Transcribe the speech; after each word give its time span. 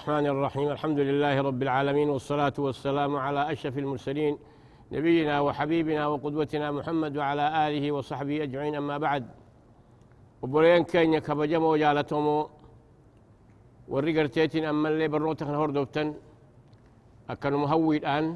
الرحمن 0.00 0.26
الرحيم. 0.26 0.68
الحمد 0.76 1.00
لله 1.08 1.34
رب 1.48 1.60
العالمين 1.62 2.08
والصلاة 2.14 2.56
والسلام 2.66 3.12
على 3.16 3.52
أشرف 3.52 3.78
المرسلين 3.84 4.34
نبينا 4.92 5.34
وحبيبنا 5.44 6.02
وقدوتنا 6.12 6.66
محمد 6.78 7.12
وعلى 7.20 7.44
آله 7.64 7.84
وصحبه 7.92 8.36
أجمعين. 8.46 8.74
أما 8.80 8.96
بعد 9.04 9.24
وبرين 10.42 10.84
كين 10.92 11.18
كبجم 11.26 11.62
وجالتهم 11.72 12.26
والرقرتين 13.92 14.64
أما 14.72 14.88
اللي 14.88 15.08
بروتك 15.08 15.48
نهور 15.54 15.70
دوبتن 15.76 16.08
أكن 17.30 17.52
مهوي 17.62 17.96
الآن 17.96 18.26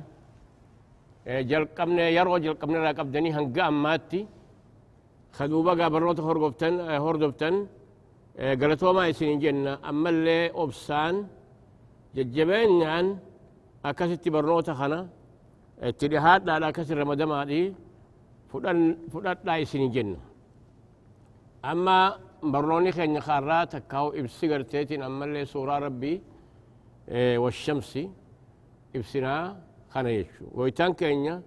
إيه، 1.27 1.41
جل 1.51 1.65
قمنا 1.79 2.09
يرو 2.09 2.37
لا 2.37 2.93
قبدني 2.99 3.31
هنقا 3.37 3.69
أماتي 3.69 4.21
خذوا 5.37 5.63
بقى 5.69 5.91
بروتك 5.95 6.25
هور 7.05 7.17
دوبتن 7.23 7.55
قالتوما 8.61 9.03
يسين 9.09 9.39
جنة. 9.45 9.73
أما 9.91 10.09
اللي 10.15 10.51
أبسان 10.63 11.15
ججبين 12.17 13.19
أكست 13.85 14.29
برنوتا 14.29 14.75
خنا 14.75 15.01
اتلهات 15.89 16.43
لا 16.47 16.71
كسر 16.77 16.97
رمضان 16.99 17.31
هذه 17.41 17.75
فلان 18.51 18.79
فلان 19.13 19.37
لا 19.45 19.55
يسين 19.63 19.91
جنة 19.95 20.21
أما 21.65 21.99
بروني 22.43 22.93
خين 22.97 23.21
خارات 23.21 23.77
كاو 23.91 24.07
إبسيغر 24.19 24.61
تيتين 24.71 25.03
أما 25.03 25.25
اللي 25.25 25.45
سورة 25.45 25.79
ربي 25.79 26.15
والشمس 27.43 27.93
إبسنا 28.97 29.35
خنا 29.93 30.11
يشو 30.11 30.45
ويتان 30.59 30.93
كينيا 31.01 31.43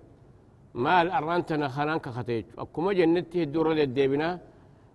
مال 0.84 1.08
أرانتنا 1.18 1.68
خنان 1.76 2.00
كختيشو 2.06 2.48
أكما 2.64 2.94
جنتي 2.94 3.44
الدورة 3.44 3.74
الديبنا 3.74 4.30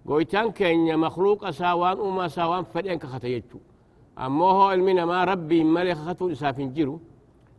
قويتان 0.09 0.47
كينيا 0.59 0.97
مخلوق 0.97 1.51
ساوان 1.51 1.97
وما 2.07 2.29
ساوان 2.37 2.63
فدين 2.73 2.99
كختيجو 3.03 3.59
أما 4.19 4.45
هو 4.45 4.63
علمنا 4.63 5.05
ما 5.05 5.25
ربي 5.25 5.65
ملك 5.65 5.97
خطو 5.97 6.33
إسافين 6.33 6.73
جيرو 6.73 7.01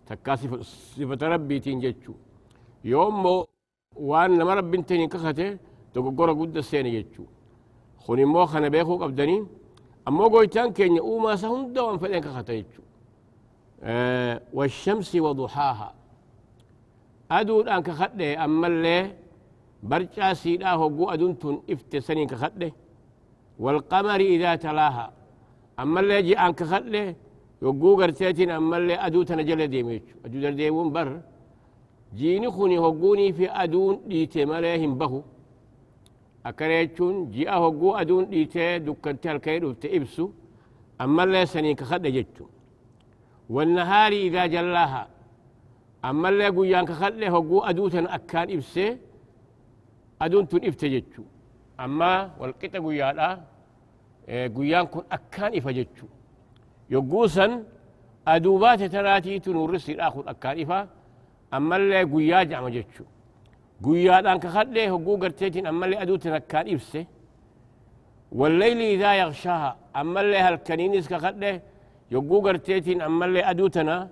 تكاسف 0.07 0.61
صفة 0.61 1.27
ربي 1.27 1.59
تنججو 1.59 2.13
يوم 2.83 3.45
وان 3.95 4.43
ما 4.43 4.53
ربي 4.53 4.81
تنين 4.81 5.09
كخته 5.09 5.57
تقول 5.93 6.29
قد 6.39 6.57
السين 6.57 6.85
ججو 6.95 7.25
خوني 7.97 8.25
مو 8.25 8.45
خنا 8.45 8.67
بيخو 8.67 8.97
قبدني 8.97 9.47
أما 10.07 10.23
قويتان 10.23 10.73
كينيا 10.73 11.01
وما 11.01 11.35
ساوان 11.35 11.73
دوان 11.73 11.97
فدين 11.97 12.21
كختيجو 12.21 12.83
أه 13.83 14.41
والشمس 14.53 15.15
وضحاها. 15.15 15.93
أدو 17.31 17.61
الآن 17.61 17.83
كخده 17.83 18.45
أما 18.45 18.67
اللي 18.67 19.15
برجع 19.83 20.33
سيدا 20.33 20.69
هو 20.69 21.09
أدون 21.09 21.39
تون 21.39 21.63
إفتسنين 21.69 22.27
كخده. 22.27 22.71
والقمر 23.59 24.19
إذا 24.19 24.55
تلاها. 24.55 25.13
أما 25.79 25.99
اللي 25.99 26.15
يجي 26.19 26.37
أن 26.37 26.53
كخده 26.53 27.15
يقو 27.61 27.95
قرتيتين 27.99 28.49
أما 28.51 28.77
اللي 28.77 28.95
أدو 29.05 29.23
تنجل 29.23 29.67
ديميش 29.67 30.01
أدو 30.25 30.37
در 30.43 30.53
ديمون 30.59 30.91
بر. 30.95 31.21
جيني 32.15 32.49
خوني 32.51 32.77
هقوني 32.79 33.33
في 33.33 33.45
أدون 33.51 34.01
ديتي 34.07 34.45
ملاهم 34.45 34.97
بهو. 34.97 35.21
أكريتشون 36.45 37.31
جاء 37.31 37.53
هقو 37.63 37.95
أدون 37.95 38.29
ديتي 38.29 38.79
دكنتي 38.79 39.31
الكيد 39.31 39.63
وتئبسو 39.63 40.29
أما 41.01 41.23
اللي 41.23 41.45
سنين 41.45 41.75
كخده 41.75 42.09
جتشو 42.09 42.45
والنهار 43.49 44.11
إذا 44.11 44.45
جلاها. 44.45 45.07
أما 46.05 46.29
اللي 46.29 46.47
قويان 46.47 46.85
كخده 46.85 47.27
هقو 47.27 47.59
أدو 47.59 47.87
تن 47.87 48.05
أكان 48.07 48.51
إبسي. 48.51 48.97
aduun 50.23 50.47
ifte 50.69 50.87
jechu 50.93 51.23
amma 51.77 52.11
walqixa 52.39 52.79
guyyaadha 52.85 53.29
guyyaan 54.27 54.87
kun 54.87 55.03
akkaan 55.09 55.53
ifa 55.53 55.71
jechu 55.73 56.05
yogguu 56.89 57.27
san 57.27 57.51
aduu 58.25 58.57
baate 58.59 58.89
tanaatiitu 58.89 59.53
nurrisidha 59.53 60.11
kun 60.11 60.25
akkaan 60.33 60.57
ifa 60.63 60.87
ammallee 61.51 62.03
guyyaa 62.13 62.43
jedhama 62.45 62.71
jechu 62.77 63.03
guyyaadhaan 63.83 64.39
kakadhee 64.39 64.87
hogguu 64.93 65.17
garteetiin 65.17 65.67
ammallee 65.71 65.99
aduu 66.03 66.17
tan 66.17 66.33
akkaan 66.33 66.67
ibse 66.67 67.01
والليل 68.39 68.81
إذا 68.81 69.11
يغشاها 69.21 69.71
أما 69.95 70.21
اللي 70.21 70.37
هالكنينيس 70.37 71.05
كخده 71.09 71.61
يقو 72.11 72.37
قرتيتين 72.45 73.01
أما 73.01 73.25
اللي 73.25 73.41
أدوتنا 73.49 74.09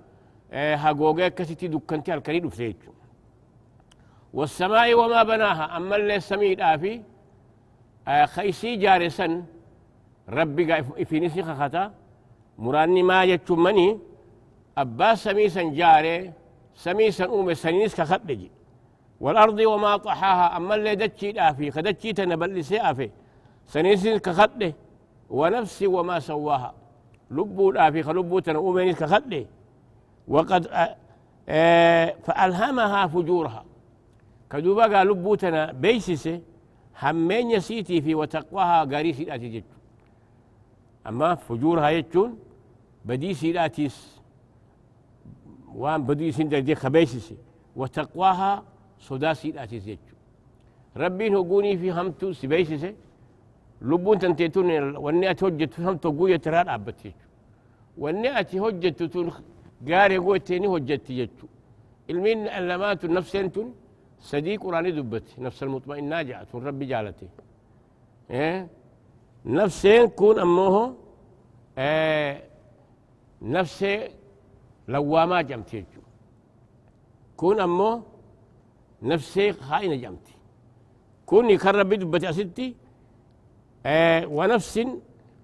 هاقوغي 0.53 1.29
كسيتي 1.29 1.67
دكانتي 1.67 2.11
هالكنين 2.13 2.45
وفتيتو 2.45 2.91
والسماء 4.33 4.93
وما 4.93 5.23
بناها 5.23 5.77
أما 5.77 5.95
اللي 5.95 6.19
سميد 6.19 6.61
آفي 6.61 7.01
آه 8.07 8.25
خيسي 8.25 8.75
جارسا 8.75 9.27
ربي 10.31 10.83
في 11.05 11.19
نسي 11.19 11.43
خختا 11.43 11.91
مراني 12.59 13.03
ما 13.03 13.25
جتشو 13.25 13.55
مني 13.55 13.99
أبا 14.77 15.15
سميسا 15.15 15.63
جاري 15.63 16.31
سميسا 16.75 17.25
أومي 17.25 17.55
سنينس 17.55 17.95
كخط 17.95 18.21
لجي 18.29 18.51
والأرض 19.21 19.59
وما 19.59 19.97
طحاها 19.97 20.57
أما 20.57 20.75
اللي 20.75 20.95
دتشي 20.95 21.39
آفي 21.39 21.71
خدتشي 21.71 22.13
تنبلي 22.13 22.63
سي 22.63 22.81
آفي 22.81 23.09
سنينس 23.67 24.07
كخط 24.07 24.61
ونفس 25.29 25.83
وما 25.83 26.19
سواها 26.19 26.73
لبو 27.31 27.71
آفي 27.71 28.03
خلبو 28.03 28.39
تنأومي 28.39 28.93
كخط 28.93 29.33
وقد 30.27 30.63
فألهمها 32.25 33.07
فجورها 33.07 33.65
كدوبا 34.51 34.97
قال 34.97 35.07
لبوتنا 35.07 35.71
بيسسه 35.71 36.41
همين 37.01 37.51
يسيتي 37.51 38.01
في 38.01 38.15
وتقواها 38.15 38.83
قاري 38.83 39.13
سيداتي 39.13 39.63
أما 41.07 41.35
فجورها 41.35 41.89
يجون 41.89 42.39
بدي 43.05 43.33
سيداتيس 43.33 44.21
وان 45.75 46.03
بدي 46.03 46.31
سندر 46.31 46.59
دي 46.59 46.75
خبيسسه 46.75 47.37
وتقواها 47.75 48.63
صدا 48.99 49.33
سيداتي 49.33 49.77
جتو 49.79 50.15
ربي 50.97 51.35
هقوني 51.35 51.77
في 51.77 51.91
همتو 51.91 52.31
سبيسسه 52.31 52.93
لبون 53.81 54.19
تنتيتون 54.19 54.95
واني 54.95 55.31
اتوجت 55.31 55.79
همتو 55.79 56.11
قوية 56.11 56.37
تراد 56.37 56.67
عبتي 56.67 57.11
واني 57.97 58.39
أتي 58.39 58.59
هجت 58.59 59.03
تون 59.03 59.31
قاري 59.87 60.17
قوة 60.17 60.37
تيني 60.37 60.67
هجت 60.67 61.11
جتو 61.11 61.47
إلمين 62.09 62.47
علامات 62.47 63.05
النفس 63.05 63.35
انتون 63.35 63.73
سدي 64.19 64.57
قراني 64.57 64.91
دبت. 64.91 65.39
نفس 65.39 65.63
المطمئن 65.63 66.09
ناجعة 66.09 66.47
ربي 66.53 66.85
جالتي. 66.85 67.27
إيه؟ 68.31 68.67
نفسين 69.45 70.05
كون 70.07 70.39
أمه 70.39 70.95
إيه 71.77 72.43
نفس 73.41 73.85
لواما 74.87 75.41
جمتي 75.41 75.85
كون 77.37 77.59
أمه 77.59 78.03
نفسي 79.01 79.53
خائنة 79.53 79.95
جمتي. 79.95 80.33
كون 81.25 81.49
يكرر 81.49 81.79
ربي 81.79 81.95
دبت 81.95 82.23
أستي؟ 82.23 82.75
إيه 83.85 84.25
ونفس 84.25 84.79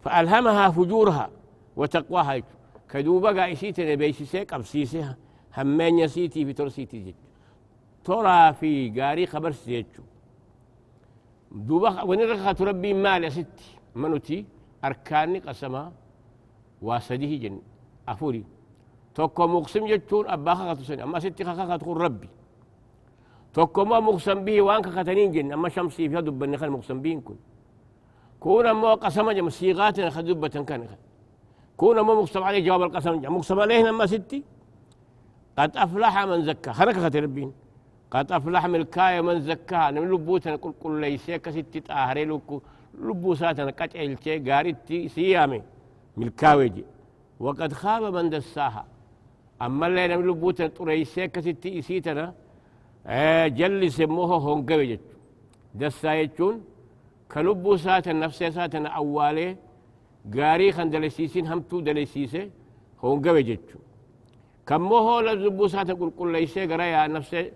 فألهمها 0.02 0.70
فجورها 0.70 1.30
وتقواها 1.76 2.44
كدوبا 2.90 3.42
قايسيتي 3.42 3.96
بيسيسي 3.96 4.44
قبسيسي 4.44 5.16
همين 5.58 6.00
يسيتي 6.00 6.46
في 6.46 6.54
ترسيتي 6.54 7.00
جيت 7.00 7.16
ترى 8.04 8.54
في 8.54 9.02
قاري 9.02 9.26
خبر 9.26 9.52
سيتشو 9.52 10.04
دوبا 11.52 12.02
ونرخة 12.02 12.56
ربي 12.62 12.94
مال 12.94 13.24
يا 13.24 13.30
ستي. 13.30 13.78
منوتي 13.96 14.46
أركاني 14.86 15.40
قسما 15.40 15.92
واسديه 16.82 17.40
جن. 17.40 17.60
أفوري. 18.08 18.44
توكو 19.16 19.48
مقسم 19.48 19.86
جتون 19.88 20.30
أباخا 20.30 20.74
خطسني 20.74 21.04
أما 21.04 21.20
ستي 21.20 21.44
خاخا 21.44 21.78
تقول 21.78 22.02
ربي. 22.02 22.30
توكو 23.54 23.86
ما 23.86 24.00
مقسم 24.00 24.46
به 24.46 24.62
وانك 24.62 24.90
خطنين 24.90 25.32
جن. 25.32 25.54
أما 25.54 25.70
شمسي 25.70 26.10
في 26.10 26.22
دب 26.22 26.44
النخل 26.44 26.70
مقسم 26.70 27.02
بين 27.02 27.22
كن. 27.22 27.36
كون 28.40 28.66
أما 28.68 28.94
قسم 28.94 29.32
جم 29.32 29.50
صيغاتنا 29.50 30.10
خدبة 30.10 30.48
كان 30.48 30.88
كون 31.78 32.00
أما 32.00 32.14
مقسم 32.14 32.44
عليه 32.44 32.60
جواب 32.66 32.82
القسم 32.84 33.22
جم. 33.22 33.36
مقسم 33.36 33.60
عليه 33.60 33.90
أما 33.90 34.06
ستي. 34.06 34.44
قد 35.58 35.78
أفلح 35.78 36.14
من 36.26 36.46
زكى 36.46 36.74
خلق 36.74 36.94
خطي 36.94 37.20
ربين. 37.20 37.52
قد 38.12 38.32
أفلح 38.32 38.66
من 38.66 38.76
الكاية 38.76 39.22
من 39.22 39.42
زكاها. 39.42 39.92
نمن 39.92 40.10
لبوتنا 40.12 40.56
كل 40.56 40.74
كل 40.84 41.02
ليس. 41.02 41.32
كست 41.32 41.78
تآهري 41.78 42.26
لكو 42.26 42.62
لبو 42.98 43.34
ساتنا 43.34 43.74
الشي 43.96 44.44
غارتي 44.48 45.08
سيامي. 45.08 45.62
من 46.18 46.28
الكاويجي 46.28 46.86
وقد 47.40 47.74
خاب 47.74 48.04
من 48.16 48.30
دساها. 48.30 48.86
أما 49.62 49.88
اللي 49.88 50.08
نمن 50.08 50.28
لبوتنا 50.28 50.68
طريسي 50.68 51.28
كست 51.28 51.66
إسيتنا 51.66 52.34
آه 53.06 53.48
جل 53.48 53.92
سموه 53.92 54.36
هونقوي 54.46 55.00
دسا 55.76 56.14
يجون. 56.14 56.56
كلبو 57.32 57.76
ساتنا 57.76 58.20
نفسي 58.26 58.52
ساتنا 58.52 58.90
أولي 58.90 59.56
غاري 60.36 60.72
خان 60.72 60.90
دلسيسين 60.90 61.48
همتو 61.48 61.80
دلسيسي. 61.80 62.50
هونقوي 63.04 63.44
جتشو 63.44 63.80
كمو 64.68 64.98
هو 64.98 65.20
لبو 65.20 65.68
ساتنا 65.68 65.94
كل 66.00 66.12
كل 66.20 66.32
ليس 66.32 66.58
غرايا 66.58 67.08
نفسي 67.08 67.52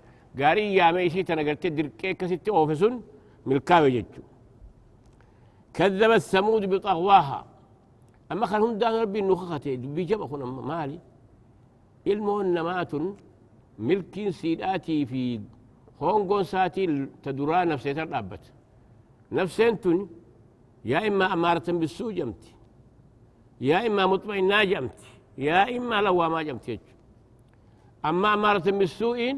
isii 1.08 1.26
tana 1.26 1.44
gartee 1.44 1.72
dirqee 1.78 2.10
akkasitti 2.14 2.50
oofe 2.52 2.76
sun 2.82 2.94
milkaawe 3.46 3.90
jechu 3.92 4.22
كذبت 5.74 6.18
ثمود 6.18 6.64
بطغواها. 6.70 7.46
أما 8.32 8.46
خلهم 8.46 8.78
دان 8.78 8.94
ربي 9.02 9.22
نخختي 9.22 9.76
دبي 9.76 10.04
جبخون 10.04 10.44
مالي. 10.44 11.00
يلمون 12.06 12.62
مات 12.62 12.92
ملك 13.80 14.30
سيداتي 14.30 15.06
في 15.06 15.42
هونغون 16.02 16.44
ساتي 16.44 17.08
تدرى 17.24 17.66
نفسي 17.66 17.94
ترابت 17.94 18.44
نفسين 19.32 19.80
تن 19.80 20.08
يا 20.86 21.08
إما 21.08 21.34
أمارة 21.34 21.68
بالسوء 21.80 22.12
جمتي 22.14 22.54
يا 23.62 23.88
إما 23.88 24.06
مطمئنة 24.06 24.64
جمتي 24.64 25.10
يا 25.38 25.78
إما 25.78 26.02
لو 26.02 26.30
ما 26.30 26.42
جمتي 26.42 26.80
أما 28.06 28.34
أمارة 28.34 28.72
بالسوء 28.72 29.38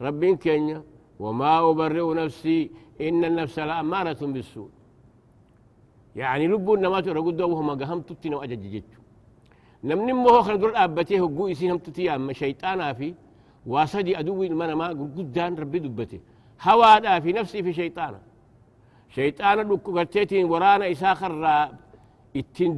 ربي 0.00 0.36
كينيا 0.36 0.82
وما 1.20 1.70
أبرئ 1.70 2.14
نفسي 2.14 2.70
إن 3.00 3.24
النفس 3.24 3.58
لأمارة 3.58 4.22
بالسوء. 4.34 4.70
يعني 6.22 6.44
لبو 6.52 6.72
النمات 6.76 7.06
رقود 7.18 7.40
وهم 7.52 7.68
قهم 7.80 7.98
تتنا 8.08 8.36
وأجج 8.36 8.62
جتشو 8.74 9.00
نمني 9.88 10.12
مو 10.12 10.42
خن 10.46 10.56
دور 10.62 10.72
أبته 10.84 11.18
هو 11.24 11.42
يسين 11.52 11.70
هم 11.72 11.78
تتيا 11.86 12.10
أما 12.16 12.32
شيطانا 12.42 12.86
في 12.98 13.08
واسدي 13.72 14.12
أدوي 14.20 14.46
المنا 14.52 14.74
ما 14.80 14.86
قدان 15.16 15.52
ربي 15.62 15.78
دبته 15.84 16.20
هوا 16.66 17.18
في 17.24 17.30
نفسي 17.38 17.58
في 17.66 17.72
شيطانا. 17.80 18.20
شيطانا 19.16 19.62
لو 19.68 19.76
كرتيتين 19.86 20.44
ورانا 20.52 20.84
إساخر 20.94 21.32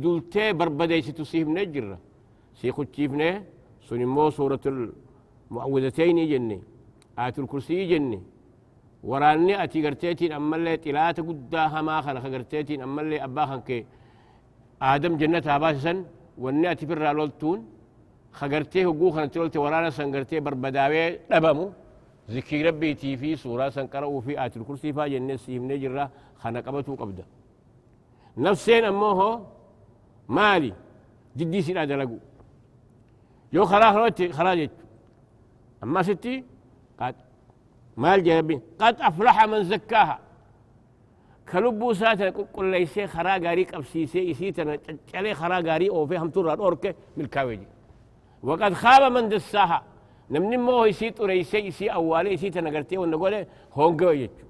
dultee 0.03 0.59
barbadeeysitu 0.59 1.25
siif 1.25 1.49
ne 1.49 1.73
jirra 1.73 1.99
sii 2.55 2.73
kuchiifne 2.73 3.43
sun 3.81 4.01
immoo 4.01 4.31
suuratul 4.31 4.93
mu'awwidatayni 5.51 6.27
jenne 6.29 6.57
aayatul 7.17 7.47
kursii 7.47 7.87
jenne 7.89 8.19
waraanni 9.05 9.55
ati 9.65 9.81
garteetiin 9.85 10.33
ammallee 10.39 10.77
xilaata 10.85 11.23
guddaa 11.29 11.69
hamaa 11.75 12.03
kana 12.03 12.21
ka 12.21 12.29
garteetiin 12.35 12.83
ammallee 12.87 13.21
abbaa 13.27 13.47
kan 13.51 13.63
kee 13.69 13.83
aadam 14.89 15.13
jannataa 15.21 15.59
baasisan 15.63 15.99
wanni 16.45 16.67
ati 16.73 16.85
firraa 16.91 17.13
loltuun 17.21 17.61
ka 18.39 18.49
gartee 18.53 18.85
hogguu 18.89 19.11
kanatti 19.15 19.39
lolte 19.39 19.59
waraana 19.65 19.91
san 19.91 20.11
gartee 20.15 20.41
barbadaawee 20.47 21.09
dhabamu 21.31 21.65
zikii 22.33 22.63
rabbiitii 22.69 23.17
fi 23.21 23.37
suuraa 23.43 23.71
san 23.77 23.87
qara'uu 23.93 24.21
fi 24.27 24.33
aayatul 24.37 24.65
kursii 24.69 24.93
faa 24.97 25.09
jennee 25.13 25.37
siifnee 25.45 25.79
jirra 25.83 26.05
kana 26.43 26.63
qabatuu 26.67 26.97
qabda 27.03 27.25
نفسين 28.47 28.85
أمه 28.85 29.21
مالي 30.29 30.73
جدي 31.39 31.63
سيلا 31.67 31.85
دلقو 31.91 32.19
يو 33.53 33.65
خرا 33.71 33.89
خروتي 33.95 34.33
خراجت 34.39 34.71
أما 35.85 36.03
ستي 36.09 36.35
قد 37.01 37.15
مال 38.03 38.19
جنبين 38.27 38.61
قد 38.81 38.97
أفلح 39.09 39.37
من 39.53 39.61
زكاها. 39.73 40.19
كلبو 41.51 41.93
ساتا 42.01 42.29
قل 42.55 42.67
ليسي 42.73 43.07
خرا 43.07 43.35
غاري 43.45 43.65
قبسيسي 43.65 44.31
إسيتنا 44.31 44.77
تشالي 45.07 45.35
خرا 45.41 45.59
غاري 45.69 45.91
أو 45.91 46.07
فيهم 46.07 46.29
ترى 46.35 46.53
الأورك 46.55 46.85
ملكاويجي 47.17 47.69
وقد 48.47 48.73
خاب 48.83 49.03
من 49.13 49.29
دساها. 49.29 49.83
نمني 50.31 50.57
مو 50.57 50.85
يسيت 50.85 51.21
وريسي 51.21 51.59
يسي 51.69 51.87
أولي 51.89 52.33
يسيتنا 52.33 52.71
قرتي 52.75 52.97
ونقول 52.99 53.35
هونغو 53.77 54.11
يجو. 54.11 54.47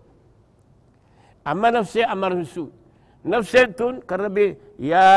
أما 1.50 1.68
نفسي 1.70 2.04
أمر 2.04 2.32
السوء 2.32 2.70
نفسيتون 3.24 3.94
كربي 4.08 4.46
يا 4.78 5.08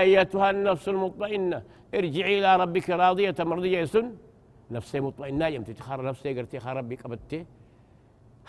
أيتها 0.00 0.50
النفس 0.50 0.88
المطمئنة 0.88 1.58
ارجعي 1.94 2.38
إلى 2.38 2.50
ربك 2.62 2.90
راضية 2.90 3.38
مرضية 3.50 3.84
سن 3.84 4.06
نفسي 4.70 5.00
مطمئنة 5.00 5.46
يم 5.46 5.62
تتخار 5.68 5.98
نفسي 6.10 6.28
قرتي 6.36 6.58
خار 6.64 6.76
ربي 6.76 6.96
قبتي 7.02 7.40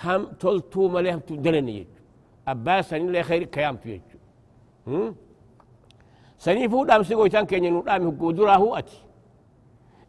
هم 0.04 0.26
تلتو 0.26 0.88
مليهم 0.88 1.20
تدلني 1.20 1.78
يجو 1.78 1.90
أباس 2.48 2.90
سنين 2.90 3.12
لي 3.12 3.24
خير 3.24 3.44
كيام 3.44 3.76
تيجو 3.76 4.20
سنين 6.38 6.70
فود 6.70 6.90
أم 6.92 7.04
سيقوي 7.04 7.30
تان 7.30 7.46
كين 7.46 7.66
ينور 7.66 7.96
أم 7.96 8.06
هو 8.64 8.76
أتي. 8.76 8.98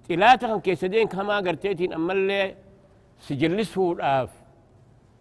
تلاتا 0.09 0.47
كان 0.47 0.61
كيسدين 0.61 1.07
كما 1.09 1.37
قرتيتين 1.37 1.93
أما 1.93 2.13
اللي 2.13 3.65
فود 3.65 4.01
آف. 4.01 4.43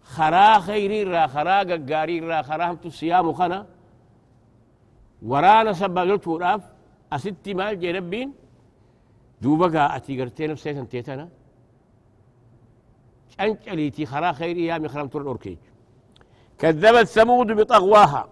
خرا 0.02 0.58
خيري 0.58 1.02
را 1.04 1.26
خرا 1.26 1.58
قاري 1.90 2.20
را 2.20 2.42
خرا 2.42 2.64
هم 2.70 2.76
تصيام 2.76 3.32
خنا 3.32 3.66
ورانا 5.30 5.72
سبا 5.72 6.00
قلت 6.00 6.28
وراف 6.28 6.62
أستي 7.12 7.54
مال 7.54 7.80
جي 7.80 7.90
ربين 7.90 8.28
دوبا 9.42 9.66
قا 9.74 9.96
أتي 9.96 10.20
قرتين 10.20 10.50
نفسي 10.50 10.74
سنتيتنا 10.74 11.28
أنت 13.40 13.68
أليتي 13.68 14.06
خرا 14.06 14.32
خيري 14.32 14.66
يا 14.66 14.78
مخرم 14.78 15.08
تور 15.08 15.22
الأوركيج 15.22 15.58
كذبت 16.58 17.06
ثمود 17.06 17.52
بطغواها. 17.52 18.28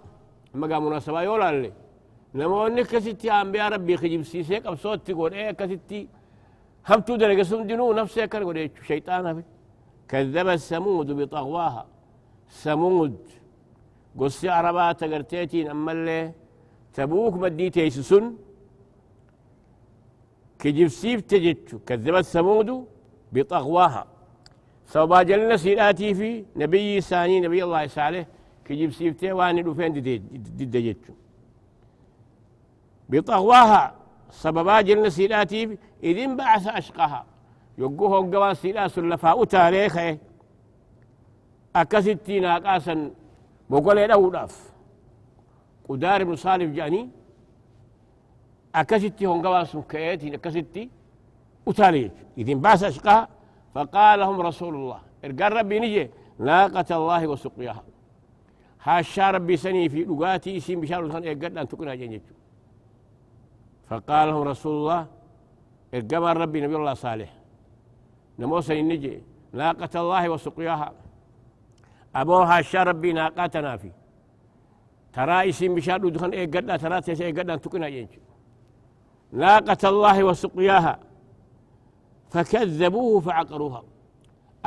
ما 0.54 0.66
قام 0.74 0.86
مناسبة 0.86 1.22
يولا 1.22 1.50
اللي 1.50 1.72
لما 2.34 2.66
أنك 2.66 2.86
كستي 2.86 3.32
أنبياء 3.32 3.72
ربي 3.72 3.96
خجيب 3.96 4.22
سيسيك 4.22 4.66
أب 4.66 4.74
صوت 4.74 5.06
تقول 5.06 5.32
إيه 5.34 5.50
كستي 5.50 6.08
هم 6.88 7.00
تودر 7.00 7.38
قسم 7.38 7.62
دنو 7.66 7.92
نفسي 7.92 8.26
كان 8.26 8.44
قول 8.44 8.56
إيه 8.56 8.72
شيطان 8.86 9.34
في 9.34 9.42
كذبت 10.08 10.58
ثمود 10.58 11.08
بطغواها. 11.12 11.86
ثمود. 12.62 13.18
قصي 14.18 14.48
عربات 14.48 15.04
قرتيتين 15.04 15.68
أما 15.70 15.92
اللي 15.92 16.32
تبوك 16.94 17.34
بدي 17.34 17.70
تيسسن 17.70 18.34
كجيب 20.58 20.88
سيف 20.88 21.20
تجتشو. 21.20 21.78
كذبت 21.78 22.24
ثمود 22.24 22.86
بطغواها. 23.32 24.06
سوبا 24.92 25.22
جلنا 25.22 25.56
سيراتي 25.56 26.14
في 26.14 26.44
نبي 26.56 27.00
ثاني 27.00 27.40
نبي 27.40 27.64
الله 27.64 27.86
صالح 27.86 28.26
كجيب 28.64 28.92
سيف 28.92 29.22
واني 29.22 29.74
فين 29.74 29.92
دي 29.92 30.82
جتشو 30.86 31.12
بطغواها 33.08 33.94
سببا 34.30 34.80
جلنا 34.80 35.08
سيراتي 35.08 35.66
في 35.66 35.76
إذن 36.02 36.36
بعث 36.36 36.66
أشقاها 36.66 37.26
يقوه 37.78 38.12
قوان 38.32 38.54
سيلا 38.54 38.88
سلفا 38.88 39.42
أتاريخ 39.42 39.94
أكستي 41.76 42.40
ناقاسا 42.40 43.10
بقول 43.70 43.96
له 44.08 44.30
داف 44.30 44.54
قدار 45.88 46.24
بن 46.24 46.36
صالح 46.36 46.64
جاني. 46.64 47.08
أكستي 48.74 49.26
هون 49.26 49.46
قوان 49.46 49.64
سكيتي 49.64 50.34
أكستي 50.34 50.90
أتاريخ 51.68 52.12
إذن 52.38 52.60
باس 52.60 52.82
أشقاها 52.84 53.28
فقال 53.74 54.18
لهم 54.18 54.40
رسول 54.40 54.74
الله 54.74 55.00
إرقال 55.24 55.52
ربي 55.52 55.78
نجي 55.80 56.10
ناقة 56.38 56.96
الله 56.96 57.26
وسقياها. 57.26 57.84
هاشا 58.82 59.30
ربي 59.30 59.56
سني 59.56 59.88
في 59.88 60.04
لغاتي 60.04 60.56
اسم 60.56 60.80
بشار 60.80 61.00
الخان 61.04 61.22
إيقاد 61.22 61.58
أن 61.58 61.68
تكون 61.68 61.98
جنجت 61.98 62.22
فقال 63.88 64.28
لهم 64.28 64.42
رسول 64.42 64.74
الله 64.80 65.06
إرقال 65.94 66.36
ربي 66.36 66.60
نبي 66.60 66.76
الله 66.76 66.94
صالح. 66.94 67.30
نموسى 68.38 68.80
النجي 68.80 69.22
ناقة 69.52 70.00
الله 70.00 70.28
وسقياها. 70.28 70.92
أبوها 72.16 72.58
الشربي 72.58 73.12
ناقاتنا 73.12 73.76
في. 73.76 73.90
ترى 75.12 75.48
اسم 75.48 75.74
بشار 75.74 76.00
إيه 76.32 76.46
قد 76.46 76.78
ترى 76.78 77.32
قد 77.32 77.58
تكنا 77.60 77.86
ينج 77.86 78.08
ناقة 79.32 79.88
الله 79.88 80.24
وسقياها. 80.24 81.09
فكذبوه 82.32 83.20
فعقروها. 83.26 83.82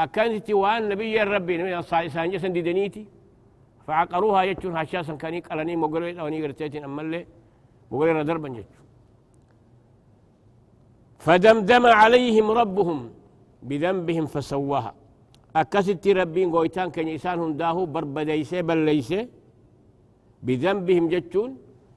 أكنت 0.03 0.47
وأن 0.61 0.89
نبي 0.89 1.15
ربي 1.33 1.53
نبي 1.57 1.81
صالحان 1.81 2.27
جسن 2.33 2.53
دي 2.55 2.61
دنيتي 2.69 3.03
فعقروها 3.87 4.41
يجون 4.49 4.73
هشاسا 4.77 5.13
كاني 5.21 5.39
قلني 5.39 5.75
مقريت 5.83 6.17
أو 6.21 6.27
نيقرتيتين 6.33 6.83
أما 6.83 7.01
اللي 7.01 7.21
مقرير 7.91 8.21
دربا 8.29 8.47
يجون 8.47 8.83
فدمدم 11.25 11.85
عليهم 11.85 12.47
ربهم 12.51 12.99
بذنبهم 13.67 14.25
فسواها. 14.33 14.93
أكست 15.55 16.07
ربين 16.07 16.47
قويتان 16.55 16.89
كان 16.95 17.07
إنسان 17.07 17.39
هنداه 17.39 17.77
بربديسي 17.93 18.61
بل 18.67 18.77
ليس 18.77 19.11
بذنبهم 20.45 21.05
جتون 21.13 21.49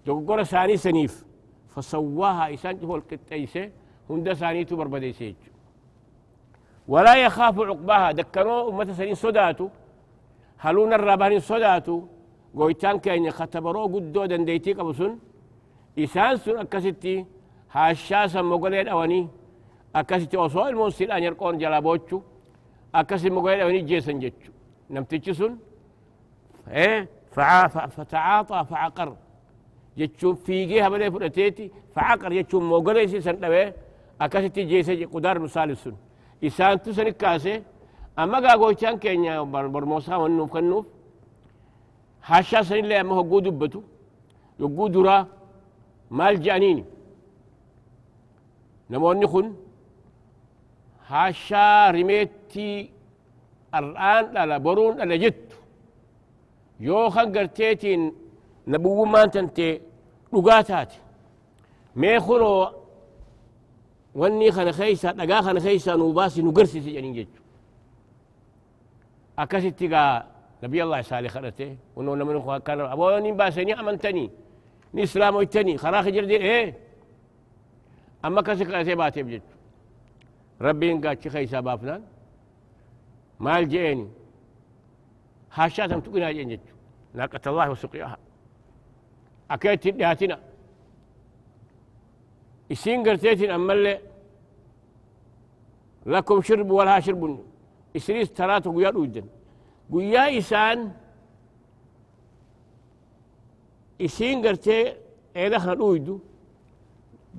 تقول 0.05 0.47
ساني 0.47 0.77
سنيف 0.77 1.15
فسواها 1.75 2.45
إنسان 2.55 2.75
هو 2.89 2.97
القتيسي 2.97 3.65
هند 4.11 4.33
سانيتو 4.41 4.77
بربديسي 4.81 5.35
ولا 6.89 7.15
يخاف 7.25 7.61
عقباها. 7.61 8.13
ذكروه 8.13 8.69
أمة 8.69 8.93
سنين 8.93 9.15
صداتو 9.15 9.69
هلون 10.65 10.93
الربانين 10.93 11.41
صداتو. 11.41 11.97
قويتان 12.57 12.99
كاين 12.99 13.31
ختبرو 13.31 13.87
قدو 13.95 14.25
دنديتي 14.25 14.73
قبصن 14.79 15.13
إسان 15.99 16.37
سن 16.37 16.57
أكاستي 16.59 17.27
هاشاسا 17.73 18.43
مغلين 18.43 18.89
أواني. 18.89 19.29
أكاستي 19.97 20.37
وصو 20.37 20.67
المنسل 20.69 21.11
أن 21.13 21.23
يرقون 21.23 21.59
جلا 21.59 21.81
بوچو 21.81 22.19
أكاسي 22.95 23.31
مغلين 23.31 23.61
أواني 23.61 23.81
جيسن 23.81 24.19
جيچو 24.23 24.51
نمتيچ 24.91 25.31
سن؟ 25.31 25.57
إيه؟ 26.69 27.09
فتعاطى 27.97 28.59
فعقر. 28.71 29.11
جيچو 29.99 30.35
فيجي 30.35 30.87
هبلي 30.87 31.11
فرتيتي 31.11 31.71
فعقر. 31.95 32.31
جيچو 32.33 32.61
مغلين 32.61 33.21
سن 33.21 33.37
لبي 33.43 33.73
أكاستي 34.21 34.63
جيسن 34.71 35.07
قدار 35.15 35.39
مسالسون 35.39 35.97
isaantu 36.47 36.95
sani 36.97 37.13
kaase 37.23 37.53
amma 38.21 38.39
gaagochaan 38.45 38.97
keenya 39.03 39.33
barmoosaa 39.75 40.19
wannuuf 40.23 40.51
kennuuf 40.55 40.87
hashaa 42.29 42.65
sanillee 42.69 42.99
amma 43.03 43.15
hogguu 43.19 43.41
dubbatu 43.47 43.81
yogguu 44.61 44.89
duraa 44.95 45.23
مال 46.11 46.43
جانيني 46.43 46.85
نموني 48.91 49.27
خن 49.27 49.55
هاشا 51.09 51.91
رميتي 51.91 52.91
الآن 53.75 54.25
لا 54.49 54.59
برون 54.59 54.97
لا 55.09 55.17
جت 55.17 55.53
يو 56.81 57.11
خنقرتيتين 64.17 64.23
نبو 64.23 64.23
ما 64.23 64.23
تنتي 64.23 64.23
لغاتات 64.23 64.23
ميخلو 64.23 64.23
واني 64.23 64.53
خنا 64.53 64.73
خيسا 64.73 65.13
دغا 65.13 65.41
خنا 65.41 65.61
خيسا 65.61 65.97
نوباسي 65.97 66.43
نغرسي 66.43 66.81
سجنين 66.81 67.13
جيتو 67.13 67.41
أكاسيتي 69.39 70.23
نبي 70.63 70.83
الله 70.83 71.03
صالح 71.03 71.31
خلته 71.31 71.77
ونو 71.97 72.15
نمن 72.15 72.59
كان 72.59 72.81
أبو 72.81 73.19
نين 73.19 73.37
باسني 73.37 73.81
أمنتني 73.81 74.31
ني 74.95 75.03
إسلام 75.03 75.35
ويتني 75.35 75.79
خراخ 75.79 76.09
جردي 76.09 76.37
إيه 76.37 76.75
أما 78.25 78.43
كسك 78.43 78.71
أتباتي 78.71 79.23
بجد 79.23 79.43
ربي 80.61 80.93
إن 80.93 81.07
قاتش 81.07 81.29
خيسا 81.29 81.61
بافنان 81.61 82.03
مال 83.41 83.69
جيني 83.69 84.09
هاشاتهم 85.53 86.01
تقنا 86.01 86.33
جين 86.33 86.61
ناقة 87.15 87.45
الله 87.51 87.71
وسقياها 87.71 88.19
أكيد 89.51 89.79
تدهاتنا 89.79 90.07
isiin 90.17 90.31
garteetin 90.31 90.56
ammallee 93.57 93.99
lakum 96.07 96.39
shirbu 96.49 96.73
walhaa 96.79 97.01
shirbun 97.07 97.33
isinis 97.99 98.29
taraata 98.39 98.71
guyyaa 98.77 98.93
dhuydan 98.97 99.27
guyyaa 99.93 100.29
isaan 100.41 100.79
isiin 104.07 104.43
gartee 104.43 104.97
eeda 105.35 105.59
kana 105.59 105.75
dhuydu 105.81 106.15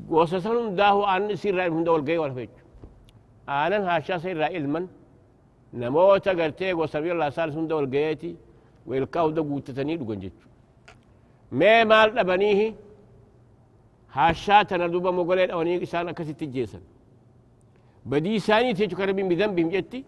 gosa 0.10 0.38
san 0.42 0.56
hundaahu 0.62 1.00
aanan 1.12 1.30
isii 1.36 1.50
irraa 1.54 1.70
hunda 1.76 1.90
wal 1.96 2.02
ga'ee 2.08 2.20
wal 2.24 2.34
feechu 2.38 2.62
aanan 3.58 3.84
haashaa 3.90 4.18
isa 4.20 4.30
irraa 4.36 4.52
ilman 4.60 4.86
namoota 5.82 6.32
gartee 6.40 6.72
gosa 6.80 6.96
nabi 7.00 7.10
allah 7.16 7.30
saalis 7.38 7.56
hunda 7.60 7.74
wal 7.80 7.90
ga'eeti 7.96 8.32
weelkaa 8.90 9.24
hunda 9.28 9.42
guuttatanii 9.50 9.98
dhugan 10.02 10.20
jechu 10.24 10.46
mee 11.60 11.80
maal 11.92 12.10
dhabaniihi 12.18 12.68
هاشاتنا 14.14 14.88
دوبا 14.88 15.12
مغولين 15.12 15.52
أو 15.52 15.62
نيك 15.62 15.82
إسان 15.82 16.08
أكسيت 16.10 16.44
جيسن 16.44 16.84
بدي 18.06 18.40
ساني 18.40 18.74
تيجو 18.74 18.98
كربين 18.98 19.28
بذنبهم 19.30 19.70
جتي. 19.70 20.04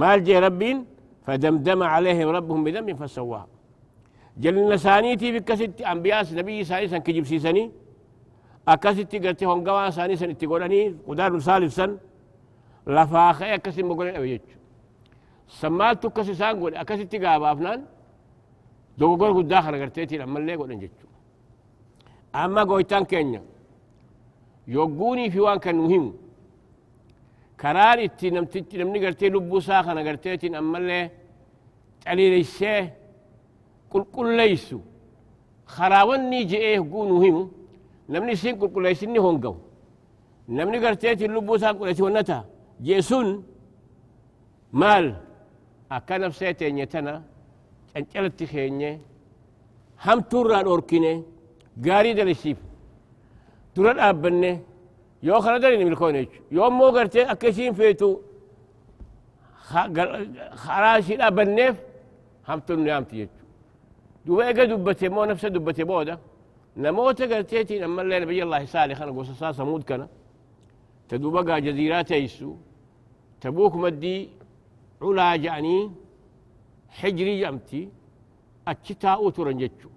مال 0.00 0.24
جي 0.24 0.38
ربين 0.38 0.78
فدمدم 1.24 1.82
عليهم 1.82 2.28
ربهم 2.28 2.64
بذنب 2.64 2.96
فسواها 3.00 3.46
جلنا 4.42 4.76
سانيتي 4.76 5.28
بكسيت 5.34 5.80
أنبياء 5.92 6.20
نبي 6.38 6.64
ساني 6.64 6.88
سن 6.88 6.98
كجيب 7.06 7.24
سيسني 7.30 7.70
أكسيت 8.68 9.12
قلتي 9.24 9.44
هونغوا 9.46 9.90
ساني 9.90 10.16
سن 10.20 10.30
اتقولني 10.30 10.80
قدار 11.08 11.38
سالف 11.38 11.72
سن. 11.72 11.90
لفاخي 12.86 13.54
أكسي 13.54 13.82
مغولين 13.82 14.16
أو 14.16 14.24
يجو 14.24 14.52
سمالتو 15.60 16.10
كسي 16.10 16.34
سانقول 16.34 16.74
أكسيت 16.74 17.14
قابا 17.24 17.52
أفنان. 17.52 17.80
دوغور 18.98 19.32
قد 19.36 19.48
داخل 19.48 19.74
قرتيتي 19.80 20.16
لما 20.18 20.38
اللي 20.38 20.54
قولن 20.54 20.78
جتو 20.82 21.06
amma 22.32 22.62
goytan 22.70 23.04
keenya 23.10 23.40
yogguunii 24.74 25.30
fi 25.34 25.40
waan 25.46 25.58
kan 25.64 25.76
nu 25.76 25.88
himu 25.92 26.12
karaan 27.60 27.98
itti 28.06 28.30
namtichi 28.34 28.78
namni 28.78 28.98
gartee 29.04 29.30
lubbuu 29.34 29.58
isaa 29.58 29.82
kana 29.86 30.02
garteetiin 30.06 30.54
ammallee 30.60 31.04
caliileysee 32.04 32.80
qulqulleeysu 33.92 34.78
karaa 35.76 36.04
wanni 36.10 36.38
je'ee 36.50 36.76
hogguu 36.80 37.04
nu 37.10 37.16
himu 37.24 37.42
namni 38.12 38.32
isin 38.36 38.54
qulqulleeysinni 38.60 39.18
hongawu 39.26 39.56
namni 40.56 40.78
garteetiin 40.84 41.32
lubbuu 41.36 41.56
isaa 41.58 41.72
qulqulleeysi 41.72 42.02
wannata 42.08 42.38
jee 42.86 43.02
sun 43.10 43.28
maal 44.80 45.06
akka 45.96 46.14
nafsee 46.18 46.52
teenye 46.58 46.86
tana 46.92 47.12
cancalatti 47.92 48.44
keenye 48.52 48.90
hamtuurraa 50.04 50.62
dhorkine 50.66 51.12
قاري 51.86 52.12
دل 52.18 52.28
الشيف 52.28 52.58
ترى 53.74 53.90
الأبنة 53.90 54.52
يو 55.22 55.40
خلا 55.44 55.58
دل 55.62 55.72
نمي 55.80 55.90
الكونيش 55.92 56.28
يو 56.56 56.70
مو 56.70 56.86
قرتي 56.96 57.22
أكشين 57.32 57.72
فيتو 57.78 58.10
خراشي 60.62 61.14
الأبنة 61.18 61.76
هم 62.48 62.58
تنو 62.66 62.84
يام 62.90 63.04
تيجو 63.10 63.28
دو 64.26 64.32
بقى 64.36 64.52
دبتي 64.70 65.08
مو 65.14 65.24
نفسه 65.30 65.48
دبتي 65.48 65.84
بودا 65.90 66.16
نموت 66.76 67.22
قرتيتي 67.30 67.74
نما 67.82 68.02
اللي 68.02 68.16
نبي 68.22 68.42
الله 68.42 68.64
سالي 68.72 68.94
خانا 68.98 69.12
قوصة 69.16 69.34
ساسا 69.40 69.64
مود 69.70 69.82
كنا 69.88 70.06
تدو 71.08 71.28
بقى 71.34 71.60
جزيرات 71.66 72.12
ايسو 72.12 72.50
تبوك 73.40 73.74
مدي 73.84 74.16
علاج 75.02 75.44
يعني 75.44 75.76
حجري 76.98 77.34
يمتي 77.42 77.82
اتشتاء 78.70 79.18
وترنجتشو 79.24 79.90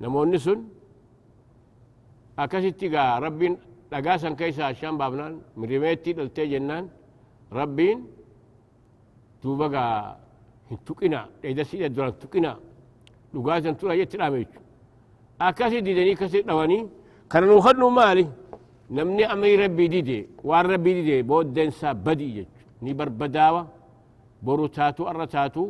namoonni 0.00 0.38
sun 0.46 0.60
akkasitti 2.42 2.86
gaa 2.94 3.20
rabbiin 3.24 3.54
dhagaa 3.90 4.18
san 4.22 4.34
keessa 4.40 4.66
ashaan 4.72 4.96
baafnaan 5.00 5.34
mirimeetti 5.60 6.10
dhaltee 6.16 6.46
jennaan 6.52 6.84
rabbiin 7.58 7.98
duuba 9.42 9.66
gaa 9.74 10.16
hin 10.68 10.78
tuqina 10.86 11.20
dheedasiidha 11.42 11.88
duran 11.94 12.12
tuqina 12.22 12.52
dhugaa 13.32 13.58
san 13.64 13.74
tura 13.80 13.94
jetti 14.00 14.16
dhaame 14.20 14.36
jechu 14.42 14.58
akkasi 15.46 15.78
didanii 15.86 16.14
akkasi 16.16 16.38
dhawanii 16.48 16.82
kana 17.30 17.46
nuu 17.50 17.60
kadhuu 17.66 17.90
maali 17.98 18.24
namni 18.96 19.24
amrii 19.32 19.56
rabbii 19.64 19.88
dide 19.94 20.18
waan 20.48 20.66
rabbii 20.72 20.94
dide 20.98 21.16
booddeensaa 21.30 21.94
badii 22.06 22.32
jechu 22.36 22.50
ni 22.82 22.90
barbadaawa 22.98 23.62
boru 24.44 24.66
taatu 24.76 25.02
arra 25.10 25.26
taatu 25.34 25.62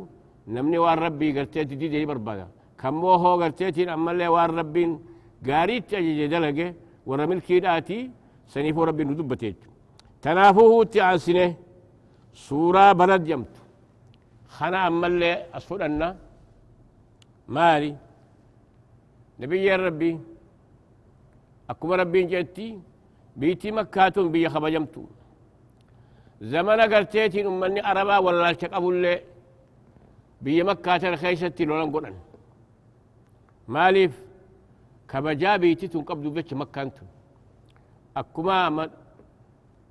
namni 0.54 0.78
waan 0.84 0.98
rabbii 1.04 1.32
garteetti 1.36 1.74
dide 1.80 1.96
ni 2.00 2.06
barbaada 2.12 2.46
كمو 2.86 3.12
هو 3.22 3.32
قرتيتين 3.42 3.88
أما 3.96 4.10
اللي 4.12 4.28
وار 4.34 4.50
ربين 4.60 4.90
قاريت 5.46 5.90
أجي 5.98 6.26
دلقه 6.34 6.68
ورا 7.08 7.24
ملكي 7.30 7.58
داتي 7.64 7.98
سنيفو 8.52 8.80
ربي 8.88 9.02
ندبتيت 9.08 9.60
تنافوه 10.22 10.84
تعسنه 10.92 11.48
سورة 12.46 12.86
بلد 13.00 13.24
يمت. 13.32 13.54
خنا 14.56 14.78
أما 14.88 15.06
اللي 15.10 15.32
أصفر 15.56 15.78
أن 15.86 16.00
مالي. 17.54 17.92
نبي 19.40 19.66
ربي 19.86 20.12
أكما 21.70 21.94
ربي 22.00 22.20
جتي 22.32 22.68
بيتي 23.40 23.68
مكاتون 23.76 24.26
بي 24.32 24.48
خبجمتو 24.54 25.04
زمن 26.52 26.80
قرتيتين 26.92 27.46
أمني 27.50 27.80
أربا 27.90 28.16
ولا 28.24 28.52
شقبوا 28.60 28.92
اللي 28.92 29.14
بي 30.44 30.56
مكاتن 30.68 31.14
خيشتي 31.22 31.64
لولن 31.68 31.90
قرن 31.94 32.16
مالف 33.68 34.12
كما 35.10 35.32
جاء 35.32 35.56
بيتيتون 35.62 36.02
قبضوا 36.08 36.30
بيتش 36.36 36.52
مكانتو 36.54 37.06
أكما 38.16 38.68
من 38.68 38.88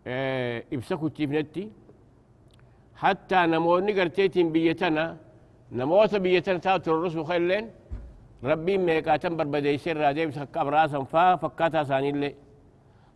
آه 0.07 0.63
إبسكو 0.73 1.07
تيفنتي. 1.07 1.63
حتى 3.01 3.39
نموني 3.53 3.91
قرتيتين 3.99 4.51
بيتنا. 4.51 5.17
نموت 5.71 6.15
بيتنا 6.15 6.57
تاوت 6.57 6.87
الرسو 6.87 7.23
خلين 7.29 7.65
ربي 8.43 8.77
ميكا 8.77 9.17
تنبر 9.21 9.47
بدي 9.53 9.77
سر 9.83 9.97
راديب 9.97 10.29
سكا 10.37 10.63
براسا 10.63 11.03
فا 11.11 11.35
فكاتا 11.41 11.83
ساني 11.89 12.09
اللي 12.09 12.35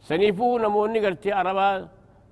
سنيفو 0.07 0.57
نموني 0.63 0.99
قرتي 1.05 1.31
عربا. 1.31 1.87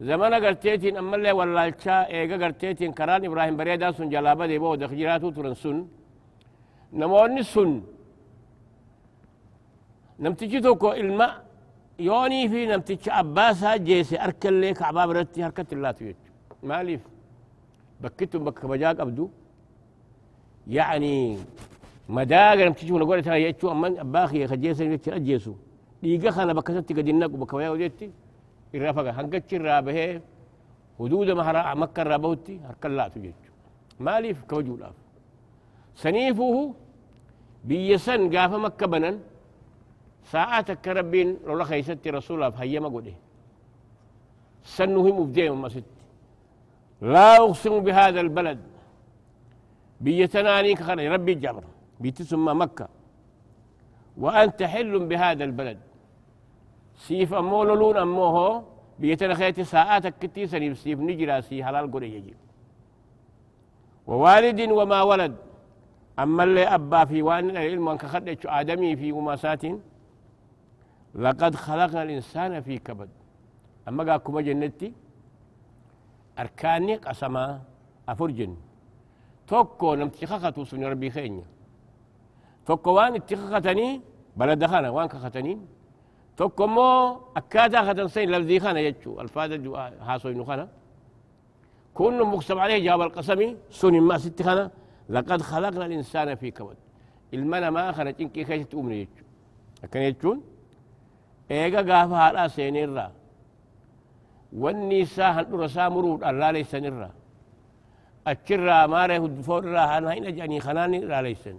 زمانا 0.08 0.38
قرتيتين 0.46 0.98
أما 0.98 1.16
اللي 1.16 1.32
واللالشا 1.32 1.96
إيقا 2.14 2.36
قرتيتين 2.44 2.92
كران 2.98 3.26
إبراهيم 3.26 3.56
بريدا 3.60 3.92
سن 3.98 4.10
جلابا 4.14 4.46
دي 4.52 4.58
دخجيراتو 4.82 5.30
ترنسون 5.36 5.78
نموني 7.00 7.44
سن. 7.44 7.44
نموني 7.44 7.44
سن 7.54 7.72
namtichi 10.24 10.62
tokko 10.62 10.90
ilma 11.02 11.28
yoonii 12.10 12.46
fi 12.52 12.60
namticha 12.72 13.12
abbaasaa 13.22 13.78
jeese 13.88 14.16
harkallee 14.24 14.74
kacbaa 14.80 15.08
biratti 15.10 15.42
harkatti 15.46 15.76
laatu 15.84 16.04
jechu 16.10 16.32
maaliif 16.70 17.04
bakkitun 18.02 18.42
bakka 18.46 18.62
kabajaa 18.62 18.96
qabdu 19.02 19.26
يعني 20.68 21.38
مداغ 22.10 22.58
نمتشي 22.66 22.92
ولا 22.92 23.06
قولت 23.06 23.28
هاي 23.28 23.44
يتشو 23.44 23.72
أمان 23.72 24.00
أباخي 24.04 24.48
خجيسا 24.48 24.84
يتشي 24.84 25.16
أجيسو 25.16 25.54
ديغا 26.04 26.32
خانا 26.36 26.54
بكسنتي 26.54 26.94
قد 26.94 27.08
النق 27.08 27.32
بكويا 27.42 27.70
وديتي 27.70 28.12
الرافقة 28.76 29.12
هنقتش 29.18 29.54
الرابه 29.54 29.98
حدود 31.00 31.30
مهرا 31.40 31.74
مكة 31.82 32.02
الرابوتي 32.02 32.60
هركا 32.68 32.88
لا 32.88 33.08
تجيتشو 33.08 33.52
مالي 34.00 34.34
في 34.34 34.44
كوجو 34.50 34.76
لاف 34.82 34.96
سنيفه 35.96 36.74
بيسن 37.68 38.22
قافا 38.36 38.58
مكة 38.58 38.86
بنن. 38.92 39.16
ساعتك 40.32 40.88
ربين 40.88 41.38
لولا 41.46 41.64
خيستي 41.64 42.12
هيا 42.60 42.80
ما 42.80 42.90
قوله 42.94 43.16
سنهم 44.64 45.20
مبدئ 45.20 45.50
ما 45.50 45.70
ست. 45.70 45.84
لا 47.02 47.38
أقسم 47.38 47.80
بهذا 47.80 48.20
البلد. 48.22 48.60
بيتناني 50.02 50.74
كخنا 50.74 51.14
ربي 51.14 51.34
جبر. 51.44 51.64
بيتسمى 52.00 52.54
مكة. 52.54 52.88
وأنت 54.18 54.64
حل 54.64 54.94
بهذا 55.10 55.44
البلد. 55.44 55.80
سيف 56.96 57.34
أمو 57.34 57.64
لون 57.64 57.98
أمو 57.98 58.26
هو 58.36 58.64
بيتنا 59.00 59.34
خيتي 59.34 59.64
ساعاتك 59.64 60.14
كتي 60.22 60.48
سنيف 60.48 60.74
سيف 60.80 61.00
نجرا 61.00 61.42
سي 61.42 61.64
حلال 61.66 61.92
قري 61.92 62.16
يجيب. 62.16 62.38
ووالد 64.08 64.60
وما 64.72 65.02
ولد. 65.02 65.36
أما 66.20 66.44
اللي 66.44 66.64
أبا 66.76 67.06
في 67.06 67.22
وأن 67.22 67.50
العلم 67.50 67.90
أنك 67.90 68.06
خدت 68.06 68.46
آدمي 68.46 68.96
في 68.96 69.12
وماسات 69.12 69.64
لقد 71.18 71.56
خلقنا 71.56 72.04
الإنسان 72.04 72.62
في 72.62 72.78
كبد. 72.78 73.10
أما 73.88 74.04
قاكم 74.12 74.40
جنتي 74.40 74.94
أركاني 76.40 76.96
قسما 76.96 77.62
أفرجن. 78.10 78.56
توكو 79.48 79.96
نمتخخة 79.96 80.64
سن 80.64 80.84
ربي 80.84 81.10
خيني. 81.10 81.44
توكو 82.66 82.92
وان 82.92 83.16
اتخختني 83.16 84.02
بلد 84.38 84.66
خانا 84.66 84.90
وان 84.90 85.08
كختني 85.08 85.60
توكو 86.38 86.68
مو 86.68 87.20
أكادا 87.38 87.80
ختن 87.88 88.08
سين 88.08 88.32
لفذي 88.32 88.60
خانا 88.60 88.80
يجو. 88.80 89.22
الفادة 89.22 89.56
جو 89.56 89.76
هاسو 89.76 90.44
خانا. 90.44 90.68
كل 91.94 92.24
مقسم 92.24 92.60
عليه 92.60 92.78
جواب 92.86 93.02
القسم 93.02 93.56
سن 93.70 93.94
ما 94.02 94.18
ست 94.18 94.42
خانا. 94.42 94.72
لقد 95.10 95.42
خلقنا 95.42 95.86
الإنسان 95.86 96.36
في 96.36 96.52
كبد. 96.52 96.78
المنا 97.34 97.70
ما 97.70 97.92
خنا 97.92 98.12
تنكي 98.12 98.46
خيش 98.46 98.66
تؤمن 98.66 98.92
يجو. 98.92 99.24
أكن 99.84 100.02
يجون؟ 100.02 100.42
إيغا 101.51 101.82
غافا 101.82 102.16
هذا 102.16 102.48
سينيرا 102.48 103.12
والنساء 104.54 105.32
هندرسا 105.32 105.89
مرود 105.89 106.24
الله 106.24 106.51
ليس 106.51 106.75
نرا 106.75 107.10
أكرا 108.27 108.86
ماره 108.88 109.25
الدفور 109.25 109.66
را 109.66 109.98
أنا 109.98 110.13
هنا 110.13 110.30
جاني 110.30 110.60
خناني 110.60 111.00
لا 111.00 111.22
ليسن 111.22 111.58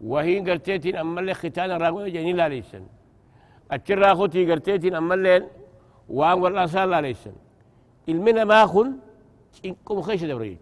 وهي 0.00 0.40
قرتيتين 0.50 0.96
أما 0.96 1.20
اللي 1.20 1.34
ختان 1.34 1.70
راقو 1.70 2.06
جاني 2.06 2.32
لا 2.32 2.48
ليسن 2.48 2.84
أكرا 3.70 4.14
خوتي 4.14 4.50
قرتيتين 4.50 4.94
أما 4.94 5.14
اللي 5.14 5.46
وان 6.08 6.38
والله 6.42 6.66
سال 6.66 6.90
لا 6.90 7.00
ليسن 7.00 7.32
المنا 8.08 8.44
ما 8.44 8.66
خن 8.66 8.88
إنكم 9.64 10.02
خيش 10.02 10.24
دوريج 10.24 10.58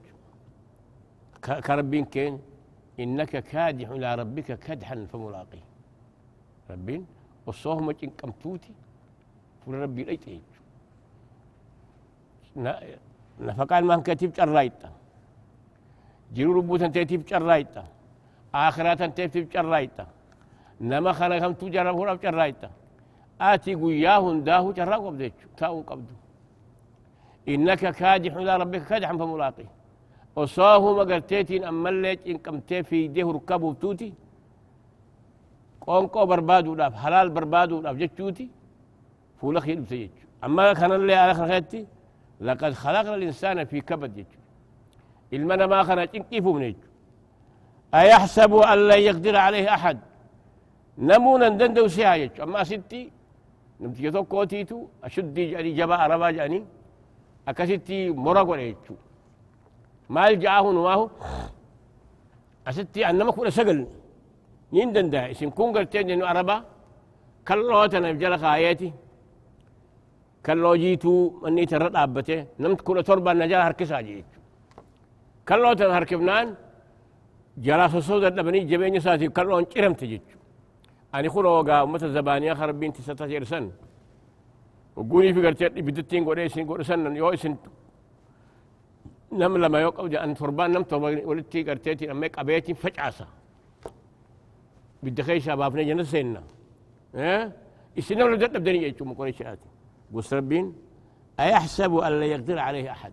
كربين 1.66 2.04
كين 2.04 2.40
إنك 3.00 3.32
كادح 3.52 3.88
إلى 7.48 7.52
ربك 7.52 7.86
كدحا 7.86 7.86
فملاقيه 7.86 7.86
ربين 7.86 7.90
وصوهم 7.90 7.90
إن 7.90 8.32
توتي 8.42 8.72
فربي 9.66 10.04
ليتيج 10.04 10.40
نفقان 13.40 13.84
ما 13.84 13.96
كتب 13.96 14.32
جرايتا 14.32 14.90
جيرو 16.34 16.52
ربوتا 16.52 16.86
تيتيب 16.86 17.24
جرايتا 17.24 17.84
آخرات 18.54 19.02
تيتيب 19.02 19.48
جرايتا 19.48 20.06
نما 20.80 21.12
خنا 21.12 21.38
كم 21.38 21.52
تجرب 21.52 21.96
هو 21.96 22.16
جرايتا 22.16 22.70
آتي 23.40 23.74
قياه 23.74 24.32
داه 24.32 24.72
جرا 24.72 24.96
قبدك 24.96 25.32
تاو 25.56 25.80
قبدو 25.80 26.14
إنك 27.48 27.78
كادح 27.78 28.34
إلى 28.36 28.56
ربك 28.56 28.82
كادحا 28.82 29.16
فملاقي. 29.16 29.64
وصاه 30.36 30.92
ما 30.94 31.02
قرتيتين 31.02 31.64
أما 31.64 31.88
اللي 31.88 32.18
إن 32.26 32.36
قمتي 32.36 32.82
في 32.82 33.08
قونقو 35.86 36.26
بربادو 36.26 36.74
لاف 36.74 36.94
حلال 37.02 37.28
بربادو 37.30 37.80
لاف 37.80 37.96
جتشوتي 37.96 38.48
فولا 39.40 39.60
خير 39.60 39.80
بسيج 39.80 40.10
أما 40.44 40.72
كان 40.72 40.92
اللي 40.92 41.14
على 41.14 41.34
خيرتي 41.34 41.86
لقد 42.40 42.72
خلقنا 42.72 43.14
الإنسان 43.14 43.64
في 43.64 43.80
كبد 43.80 44.10
جتشو 44.16 44.40
المنا 45.32 45.66
ما 45.66 45.82
خنا 45.82 46.04
كيف 46.04 46.44
منيج 46.46 46.76
أيحسب 47.94 48.54
أن 48.54 48.78
لا 48.88 48.94
يقدر 48.94 49.36
عليه 49.36 49.74
أحد 49.74 49.98
نمونا 50.98 51.48
دندو 51.48 51.88
سيايج 51.88 52.40
أما 52.40 52.64
ستي 52.64 53.02
نمتي 53.80 54.04
يتوكو 54.04 54.44
تيتو 54.44 54.78
أشدي 55.04 55.44
جاني 55.50 55.72
جبا 55.78 55.96
أربا 56.04 56.30
جاني 56.30 56.64
أكستي 57.48 58.10
مرق 58.10 58.48
وليتو 58.48 58.94
ما 60.14 60.28
الجعاه 60.28 60.66
نواه 60.76 61.10
أستي 62.68 63.00
أنما 63.10 63.32
كنا 63.32 63.50
سقل 63.50 63.86
نين 64.74 64.88
دندا 64.94 65.20
إسم 65.32 65.50
كون 65.56 65.68
قرتين 65.74 66.06
جنو 66.08 66.24
أربا 66.32 66.56
كالله 67.46 67.80
تنبجل 67.92 68.34
خاياتي 68.42 68.90
كالله 70.44 70.72
جيتو 70.82 71.12
مني 71.42 71.64
ترد 71.70 71.94
أبته 72.04 72.38
نمت 72.62 72.80
كنا 72.86 73.02
تربا 73.08 73.32
نجال 73.40 73.62
هركسا 73.66 74.00
جيتو 74.06 74.38
كلو 75.48 75.68
هركبنان 75.96 76.48
جراس 77.64 77.94
الصوت 78.00 78.24
دبني 78.36 78.60
جبين 78.70 78.96
ساتي 79.06 79.26
كلو 79.36 79.58
انشرم 79.60 79.94
تجيج 80.00 80.24
أنا 81.14 81.28
خلو 81.34 81.50
وقا 81.58 81.82
أمة 81.82 82.02
الزبانية 82.08 82.52
خربين 82.60 82.92
تستطيع 82.92 83.42
سن. 83.52 83.64
وقولي 84.96 85.34
في 85.34 85.40
قرتي 85.46 85.68
بدتين 85.86 86.22
قولي 86.26 86.48
سن 86.54 86.64
قولي 86.68 86.84
سن 86.88 87.16
يو 87.20 87.36
سن 87.42 87.54
نم 89.40 89.54
لما 89.62 89.78
يوقف 89.84 90.04
جاء 90.12 90.24
أن 90.24 90.34
فربان 90.40 90.70
نم 90.74 90.82
توبا 90.90 91.08
ولتي 91.28 91.60
قرتي 91.68 92.10
أمك 92.12 92.38
أبيتي 92.38 92.72
فجعسا 92.82 93.26
بدخي 95.02 95.40
شبابنا 95.40 95.82
جنة 95.82 96.02
سنة 96.02 96.42
ها؟ 97.14 97.52
السنة 97.98 98.24
ولا 98.24 98.36
جد 98.36 98.56
بدني 98.56 98.78
يجوا 98.82 99.06
مكوني 99.06 99.32
شاتي 99.32 99.68
بوس 100.10 100.32
ربين 100.34 100.66
أيحسب 101.40 101.92
أن 101.96 102.12
لا 102.20 102.26
يقدر 102.26 102.58
عليه 102.58 102.90
أحد. 102.90 103.12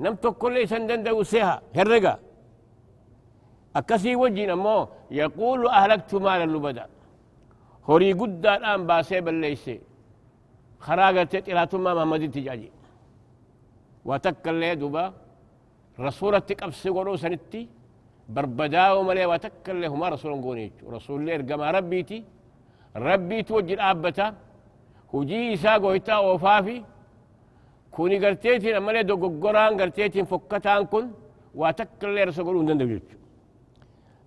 نمتو 0.00 0.32
كل 0.32 0.68
سندن 0.68 1.02
دوسيها 1.02 1.62
هرقا. 1.76 2.14
أكسي 3.76 4.16
وجين 4.16 4.50
أمو 4.50 4.88
يقول 5.10 5.60
أهلكت 5.68 6.14
مالا 6.14 6.46
لبدا. 6.52 6.86
هوري 7.88 8.12
قد 8.12 8.46
الآن 8.46 8.86
باسي 8.86 9.20
بالليسي 9.20 9.80
خراغة 10.84 11.22
تتلاتما 11.32 11.90
محمد 11.94 12.22
تجاجي. 12.34 12.70
وتكل 14.08 14.54
لي 14.60 14.74
دوبا. 14.74 15.04
رسولة 16.00 16.38
تقبس 16.38 16.88
قولو 16.88 17.16
سنتي. 17.16 17.62
بربداو 18.34 19.02
ملي 19.08 19.24
وتكل 19.30 19.76
له 19.82 19.92
ما 20.00 20.08
رسول 20.14 20.32
قونيج 20.46 20.72
رسول 20.96 21.18
لي 21.24 21.34
ارقما 21.34 21.70
ربيتي 21.76 22.18
ربي 23.06 23.38
توجي 23.48 23.74
الآبتا 23.78 24.26
هجي 25.14 25.54
إساقو 25.54 25.90
هتا 25.96 26.16
وفافي 26.26 26.76
كوني 27.94 28.16
قرتيتين 28.24 28.74
أما 28.78 28.90
لي 28.94 29.02
دوغوران 29.10 29.72
قرتيتين 29.80 30.24
فكتان 30.30 30.82
كن 30.92 31.06
واتكل 31.60 32.10
لي 32.14 32.22
رسول 32.28 32.44
قولون 32.46 33.00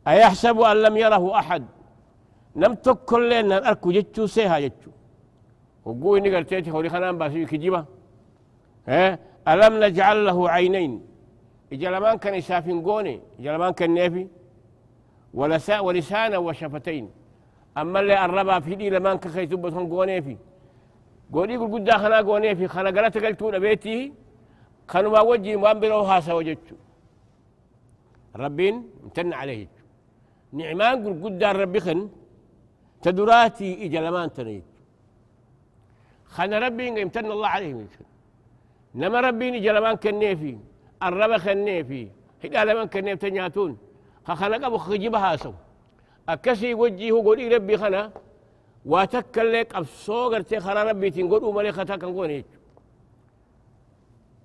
أيحسب 0.08 0.60
أن 0.72 0.78
لم 0.86 0.96
يره 0.98 1.26
أحد؟ 1.40 1.64
نم 2.56 2.74
تكل 2.74 3.30
لنا 3.30 3.58
أركو 3.70 3.92
جتشو 3.92 4.26
سيها 4.26 4.60
جتشو 4.64 4.92
وقوي 5.86 6.20
إني 6.20 6.30
قرتيتي 6.36 6.72
خولي 6.72 6.90
خنان 6.90 7.18
باسي 7.18 7.46
كجيبا. 7.46 7.86
ألم 9.52 9.74
نجعل 9.84 10.26
له 10.26 10.50
عينين؟ 10.50 10.92
إجلمان 11.74 12.18
كان 12.18 12.34
يسافين 12.36 12.82
قوني 12.88 13.22
إجلمان 13.40 13.72
كان 13.74 13.94
نيفي 13.94 14.28
ولساء 15.34 15.86
ولسانا 15.86 16.38
وشفتين. 16.38 17.06
أما 17.78 18.00
اللي 18.00 18.26
الربا 18.26 18.60
في 18.60 18.76
دي 18.76 18.90
لمان 18.90 19.18
كخيتوبة 19.18 19.76
قوني 19.94 20.22
في. 20.22 20.38
قولي 21.34 21.58
قل 21.58 21.74
قد 21.74 21.90
خنا 21.92 22.18
قوني 22.28 22.56
في. 22.56 22.68
خنا 22.68 22.90
قلت 22.96 23.18
قلتون 23.26 23.60
بيتي؟ 23.60 24.14
خنوا 24.88 25.20
وجي 25.20 25.56
وان 25.56 25.80
بلو 25.80 26.00
هاسا 26.00 26.34
وجدتو 26.34 26.76
ربين 28.36 28.76
امتن 29.04 29.34
عليه. 29.34 29.68
نعمان 30.54 30.96
قل 31.04 31.14
قد 31.24 31.44
ربي 31.44 31.80
خن. 31.80 32.10
تدراتي 33.02 33.86
إجلمان 33.86 34.34
تنيت. 34.34 34.72
خنا 36.36 36.60
ربي 36.60 37.04
امتن 37.04 37.32
الله 37.32 37.48
عليه 37.48 37.88
نما 38.96 39.20
ربي 39.28 39.48
إجلمان 39.58 39.96
كنيفي 40.04 40.58
الربا 41.04 41.38
كنيفي 41.38 42.08
هدا 42.44 42.64
لمن 42.64 42.86
كنيف 42.94 43.20
تنياتون 43.20 43.78
خنا 44.40 44.68
أبو 44.68 44.78
خجيبها 44.78 45.36
سو 45.36 45.54
أكسي 46.30 46.74
وجيه 46.74 47.14
قولي 47.26 47.56
ربي 47.56 47.78
خنا. 47.78 48.12
واتكلك 48.86 49.76
أبسو 49.76 50.30
قرتي 50.32 50.60
خرا 50.60 50.84
ربي 50.84 51.10
تنقول 51.16 51.46
أمالي 51.46 51.72
ختا 51.72 51.96
كنقول 52.02 52.44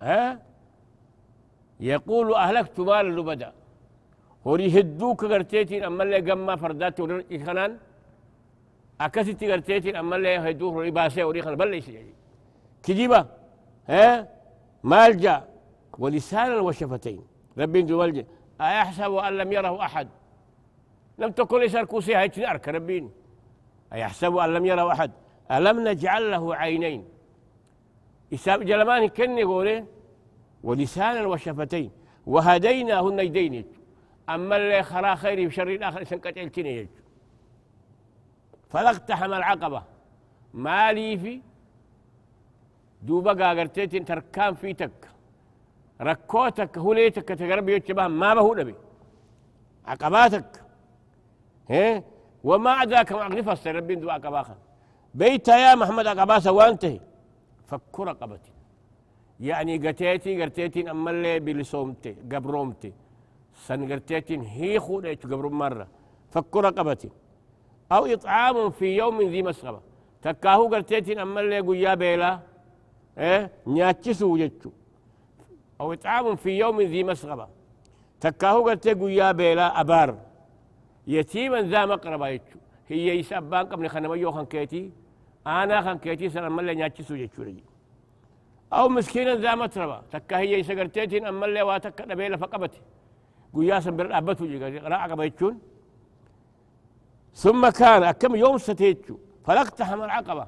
ها؟ 0.02 0.42
يقول 1.80 2.34
أهلكت 2.34 2.80
مال 2.80 3.16
لبدا. 3.16 3.52
هوري 4.46 4.80
هدوك 4.80 5.24
قرتيتين 5.24 5.84
أما 5.84 6.02
اللي 6.02 6.20
قما 6.30 6.56
فردات 6.56 7.00
ورقي 7.00 7.38
خنان. 7.44 7.72
أكستي 9.00 9.52
قرتيتين 9.52 9.96
أما 9.96 10.16
اللي 10.16 10.36
هدوك 10.44 10.72
هوري 10.74 10.90
باسي 10.90 11.22
وري 11.24 11.42
خنان. 11.42 11.56
بل 11.56 11.70
ليس 11.70 11.90
كجيبة 12.84 13.26
ها؟ 13.88 14.28
مالجا. 14.82 15.36
ولسانا 15.98 16.56
وشفتين 16.56 17.22
انجو 17.58 18.00
والجا 18.00 18.24
أيحسب 18.60 19.14
أن 19.14 19.32
لم 19.38 19.52
يره 19.52 19.82
أحد؟ 19.82 20.08
لم 21.18 21.30
تكن 21.30 21.62
يسار 21.62 21.84
كوسي 21.84 22.14
هاي 22.14 22.30
أرك 22.50 22.68
ربين 22.68 23.10
أيحسب 23.92 24.36
أن 24.36 24.54
لم 24.54 24.66
يره 24.66 24.92
أحد؟ 24.92 25.10
ألم 25.50 25.88
نجعل 25.88 26.30
له 26.30 26.54
عينين؟ 26.54 27.04
إساب 28.34 28.62
جلمان 28.62 29.08
كن 29.08 29.38
يقول 29.38 29.84
ولسانا 30.62 31.26
وشفتين 31.26 31.90
وهديناه 32.26 33.08
النجدين 33.08 33.64
أما 34.28 34.56
اللي 34.56 34.82
خرا 34.82 35.14
خيري 35.14 35.46
بشر 35.46 35.68
الآخر 35.68 36.04
سنكت 36.04 36.38
الكني 36.38 36.88
فلاقتحم 38.70 39.32
العقبة. 39.32 39.82
مالي 40.54 41.18
في. 41.18 41.40
دوبا 43.02 43.32
قاقرتيتين 43.32 44.04
تركان 44.04 44.54
في 44.54 44.72
تك. 44.72 45.15
ركوتك 46.00 46.78
هوليتك 46.78 47.28
تقرب 47.28 47.68
يتشبه 47.68 48.08
ما 48.08 48.34
بهو 48.34 48.54
نبي. 48.54 48.74
عقباتك. 49.86 50.62
هي 51.68 52.02
وما 52.44 52.82
أدراك 52.82 53.12
ما 53.12 53.22
أغني 53.26 53.42
فسر 53.42 53.74
ربين 53.74 54.00
دو 54.00 54.10
عقباخا 54.10 54.56
بيت 55.14 55.48
يا 55.48 55.74
محمد 55.74 56.06
عقباسا 56.06 56.50
وانتهي. 56.50 57.00
فك 57.66 58.00
رقبتي. 58.00 58.52
يعني 59.40 59.88
قتيتي 59.88 60.42
قرتيتي 60.42 60.90
أما 60.90 61.10
اللي 61.10 61.40
بلسومتي 61.40 62.16
قبرومتي. 62.32 62.92
سن 63.54 63.92
قرتيتي 63.92 64.40
هي 64.40 64.78
خودة 64.80 65.18
قبر 65.24 65.48
مرة. 65.48 65.88
فك 66.30 66.56
رقبتي. 66.56 67.10
أو 67.92 68.06
إطعام 68.06 68.70
في 68.70 68.96
يوم 68.96 69.22
ذي 69.22 69.42
مسغبة. 69.42 69.80
تكاهو 70.22 70.68
قرتيتي 70.68 71.22
أما 71.22 71.40
اللي 71.40 71.60
قويا 71.60 71.94
بيلا. 71.94 72.40
إيه 73.18 73.50
نياتشسو 73.66 74.36
جتشو 74.36 74.70
أو 75.80 75.92
إطعام 75.92 76.36
في 76.36 76.58
يوم 76.58 76.80
ذي 76.80 77.04
مسغبة. 77.04 77.48
تكاهو 78.20 78.68
قرتي 78.68 78.94
قويا 78.94 79.32
بيلا 79.32 79.80
أبار. 79.80 80.18
يتيما 81.06 81.62
ذا 81.62 81.86
مقربة 81.86 82.28
يتشو. 82.28 82.58
هي 82.88 83.18
يسابان 83.18 83.66
قبل 83.66 83.88
خنميو 83.88 84.32
خان 84.32 84.46
كيتي. 84.46 84.90
أنا 85.46 85.80
خان 85.84 85.98
كيتي 85.98 86.28
سنة 86.28 86.46
أما 86.46 86.60
اللي 86.60 86.74
نياتشسو 86.74 87.16
جتشو 87.16 87.42
رجي 87.42 87.64
أو 88.72 88.88
مسكينا 88.88 89.34
ذا 89.34 89.54
متربة 89.54 89.98
تكا 90.12 90.38
هي 90.38 90.52
يسقرتيتين 90.60 91.26
أما 91.26 91.46
اللي 91.46 91.62
واتك 91.62 92.00
نبيلا 92.00 92.36
فقبتي. 92.36 92.80
قويا 93.54 93.80
سنبر 93.80 94.18
أبتو 94.18 94.46
جي 94.46 94.78
راعق 94.78 95.14
بيتشون 95.14 95.58
ثم 97.34 97.68
كان 97.68 98.02
أكم 98.02 98.34
يوم 98.36 98.58
ستيتشو. 98.58 99.16
فلاقتحم 99.46 100.02
العقبة 100.02 100.46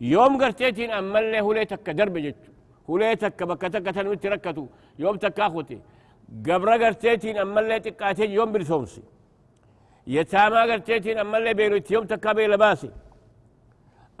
يوم 0.00 0.42
قرتيتين 0.42 0.90
أما 0.90 1.18
اللي 1.18 1.40
هو 1.40 1.52
ليتك 1.52 1.90
درب 1.90 2.18
جتشو. 2.18 2.51
هو 2.90 2.98
ليتك 2.98 3.42
بكتك 3.42 3.86
تنوتي 3.94 4.28
ركتو. 4.28 4.66
يوم 4.98 5.16
تكاخوتي. 5.16 5.78
قبر 6.46 6.70
قرتيتين 6.84 7.36
أما 7.38 7.60
اللي 7.60 7.80
تكاتين 7.80 8.30
يوم 8.30 8.52
برسومسي 8.52 9.02
يتاما 10.06 10.62
قرتيتين 10.70 11.18
أما 11.18 11.38
اللي 11.38 11.54
بيروت 11.54 11.90
يوم 11.90 12.04
تكا 12.04 12.32
بيلا 12.32 12.56
باسي 12.56 12.90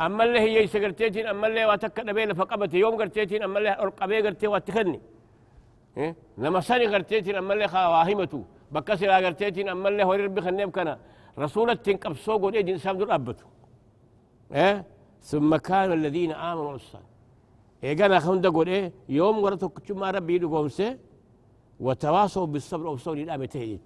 أما 0.00 0.24
اللي 0.24 0.40
هي 0.40 0.62
يسقرتيتين 0.64 1.26
أما 1.26 1.46
اللي 1.46 1.64
واتك 1.64 2.00
نبيلا 2.00 2.34
فقبتي. 2.34 2.78
يوم 2.78 2.94
قرتيتين 3.00 3.42
أما 3.42 3.58
اللي 3.58 3.72
أرقبي 3.78 4.20
قرتي 4.26 4.46
واتخني. 4.46 5.00
إيه؟ 5.96 6.16
لما 6.38 6.60
ساني 6.60 6.86
قرتيتين 6.86 7.34
أما 7.36 7.52
اللي 7.54 7.68
خواهمتو 7.68 8.42
بكسر 8.72 9.10
قرتيتين 9.10 9.68
أما 9.68 9.88
اللي 9.88 10.04
هو 10.04 10.12
ربي 10.12 10.40
خنيب 10.40 10.70
كنا. 10.70 10.98
رسولة 11.38 11.74
تنقب 11.74 12.14
سوق 12.16 12.42
ودي 12.44 12.72
إنسان 12.72 12.98
دول 12.98 13.10
أبتو. 13.10 13.46
إيه؟ 14.54 14.84
ثم 15.30 15.56
كان 15.56 15.92
الذين 15.92 16.32
آمنوا 16.32 16.74
الصالح 16.74 17.11
إيه 17.84 17.96
قال 18.02 18.12
أخون 18.12 18.40
دقول 18.40 18.68
إيه 18.68 18.92
يوم 19.08 19.38
ورتك 19.38 19.90
ما 19.90 20.10
ربي 20.10 20.34
يدقوم 20.34 20.68
سي 20.68 20.98
وتواصوا 21.80 22.46
بالصبر 22.46 22.86
وصول 22.86 23.18
الآمة 23.18 23.46
تهيج 23.46 23.80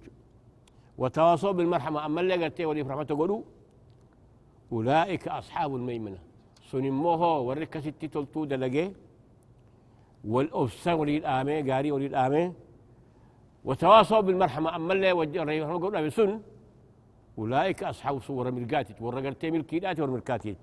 وتواصوا 0.97 1.51
بالمرحمة 1.51 2.05
أما 2.05 2.21
اللي 2.21 2.45
قلت 2.45 2.61
ولي 2.61 2.83
فرحمة 2.83 3.07
قولوا 3.19 3.41
أولئك 4.71 5.27
أصحاب 5.27 5.75
الميمنة 5.75 6.17
سنموه 6.71 7.39
ورك 7.39 7.79
ستي 7.79 8.07
تلتو 8.07 8.45
دلقي 8.45 8.91
والأفسان 10.27 10.93
ولي 10.93 11.17
الآمة 11.17 11.73
قاري 11.73 11.91
ولي 11.91 12.05
الآمة 12.05 12.53
وتواصوا 13.65 14.21
بالمرحمة 14.21 14.75
أما 14.75 14.93
اللي 14.93 15.11
وجه 15.11 16.09
سن 16.09 16.41
أولئك 17.37 17.83
أصحاب 17.83 18.21
صور 18.21 18.51
ملقاتي 18.51 18.93
ورقرتي 19.01 19.51
ملكيدات 19.51 19.99
ورملكاتي 19.99 20.55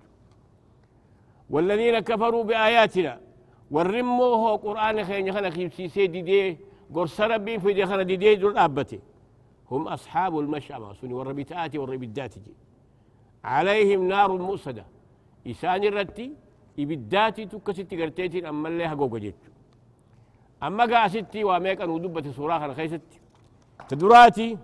والذين 1.50 1.98
كفروا 1.98 2.44
بآياتنا 2.44 3.20
والرموه 3.74 4.56
قرآن 4.56 5.04
خير 5.04 5.32
خنا 5.34 5.50
خيبسي 5.50 5.88
سيدي 5.88 6.22
دي 6.22 6.58
قرص 6.94 7.20
ربي 7.20 7.58
في 7.62 7.72
دي 7.72 7.86
خنا 7.86 8.02
دي 8.02 8.16
دي 8.16 8.34
دول 8.34 8.58
أبتي. 8.58 9.00
هم 9.70 9.88
أصحاب 9.88 10.38
المشأمة 10.38 10.92
سني 10.92 11.14
والربيتات 11.14 11.76
والربيدات 11.76 12.34
جي. 12.44 12.54
عليهم 13.44 14.08
نار 14.08 14.30
مؤصدة 14.32 14.84
إسان 15.50 15.84
الرتي 15.84 16.32
إبداتي 16.78 17.46
تكستي 17.46 18.02
قرتيتي 18.02 18.48
أما 18.48 18.68
اللي 18.68 18.86
هقوق 18.86 19.16
جيتشو. 19.16 19.52
أما 20.62 20.84
قاستي 20.84 21.44
واميكا 21.44 21.84
ودبة 21.84 22.26
سوراخ 22.32 22.62
خيستي 22.78 23.18
تدراتي 23.88 24.58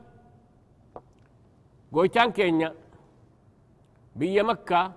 قويتان 1.93 2.31
كينيا. 2.33 2.75
بيا 4.17 4.43
مكة 4.43 4.93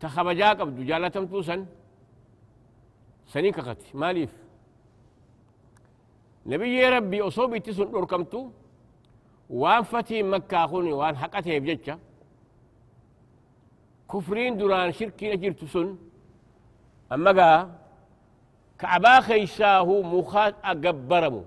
تخبجا 0.00 0.48
قبدو 0.48 0.82
جالتم 3.32 3.32
توسن 3.32 3.32
سني 3.32 3.52
كخت 3.52 3.96
ماليف 3.96 4.30
نبي 6.46 6.88
ربي 6.88 7.22
أصوبي 7.22 7.60
تسن 7.60 7.94
أركمتو 7.94 8.50
وان 9.50 9.82
فتي 9.82 10.22
مكة 10.22 10.66
خوني 10.66 10.92
وان 10.92 11.16
حقته 11.16 11.58
بججة 11.58 11.98
كفرين 14.12 14.56
دوران 14.56 14.92
شركي 14.92 15.36
نجرت 15.36 15.64
سن 15.64 15.96
أما 17.12 17.32
قا 17.32 17.70
كعبا 18.78 19.20
خيساه 19.20 20.02
مخات 20.02 20.54
أقبرمو. 20.64 21.44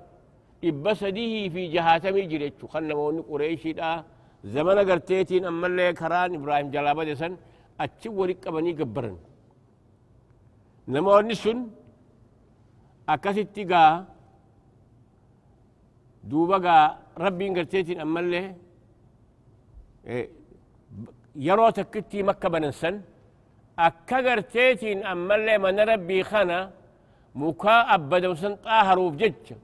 إبسديه 0.64 1.50
في 1.50 1.68
جهاتمي 1.68 2.22
جريتشو 2.22 2.68
خلنا 2.68 2.94
موني 2.96 3.20
قريشي 3.20 3.74
زمن 4.44 4.78
قرتيتين 4.90 5.46
أما 5.46 5.68
اللي 5.68 5.94
كران 5.94 6.36
إبراهيم 6.36 6.72
جلابة 6.72 7.14
سن 7.14 7.38
achi 7.80 8.10
wali 8.10 8.36
qabanii 8.36 8.74
gabbaran 8.74 9.18
namoonni 10.94 11.36
sun 11.44 11.60
akkasitti 13.14 13.64
gaa 13.72 13.92
duuba 16.30 16.58
gaa 16.66 16.84
rabbiin 17.24 17.54
garteetiin 17.58 18.00
ammallee 18.06 18.48
yeroo 21.46 21.72
takkitti 21.78 22.24
makka 22.30 22.48
banan 22.54 22.74
san 22.82 22.96
akka 23.88 24.18
garteetiin 24.28 25.00
ammallee 25.12 25.58
mana 25.66 25.84
rabbii 25.92 26.24
kana 26.32 26.58
mukaa 27.42 27.80
abbadamu 27.96 28.36
san 28.44 28.54
xaaharuuf 28.66 29.14
jecha 29.22 29.56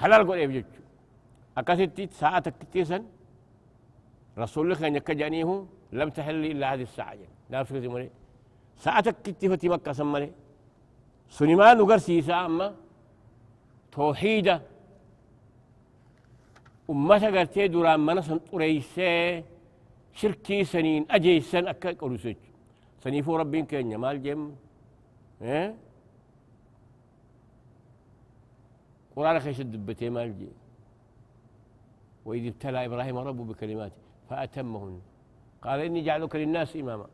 halal 0.00 0.24
godheef 0.28 0.50
jechu 0.56 0.80
akkasitti 1.58 2.02
sa'a 2.20 2.38
takkittii 2.46 2.84
san 2.90 3.02
rasulli 4.42 4.74
keenya 4.80 5.00
akka 5.02 5.14
jedhaniihu 5.20 5.56
لم 6.00 6.10
تحل 6.18 6.42
إلا 6.54 6.66
هذه 6.74 6.82
الساعة 6.82 7.12
يعني 7.12 7.34
لا 7.50 7.62
فكرة 7.62 7.88
مري 7.94 8.10
ساعتك 8.84 9.16
كتفتي 9.24 9.68
مكة 9.68 9.92
سمري. 9.92 10.32
سليمان 11.28 11.78
نقرسي 11.78 12.22
ساعة 12.22 12.46
أما. 12.46 12.68
توحيدة 13.92 14.62
أمتا 16.90 17.28
قرتي 17.34 17.68
دوران 17.68 18.00
منسن 18.00 18.38
قريسي 18.50 19.44
شركي 20.14 20.64
سنين 20.64 21.06
أجي 21.10 21.40
سن 21.40 21.68
أكا 21.68 21.90
قرسيج 22.00 22.36
سنيفو 23.02 23.36
ربين 23.36 23.64
كينيا 23.66 23.96
مال 23.96 24.22
جيم 24.22 24.56
إيه 25.42 25.74
قرآن 29.16 29.40
خيش 29.40 29.60
الدبتي 29.60 30.10
مال 30.10 30.38
جي. 30.38 30.48
وإذ 32.24 32.46
ابتلى 32.46 32.78
إبراهيم 32.86 33.16
ربه 33.18 33.44
بكلمات 33.44 33.92
فأتمهن. 34.28 35.00
قال 35.62 35.80
إني 35.80 36.00
جعلك 36.02 36.36
للناس 36.36 36.76
إماما. 36.76 37.06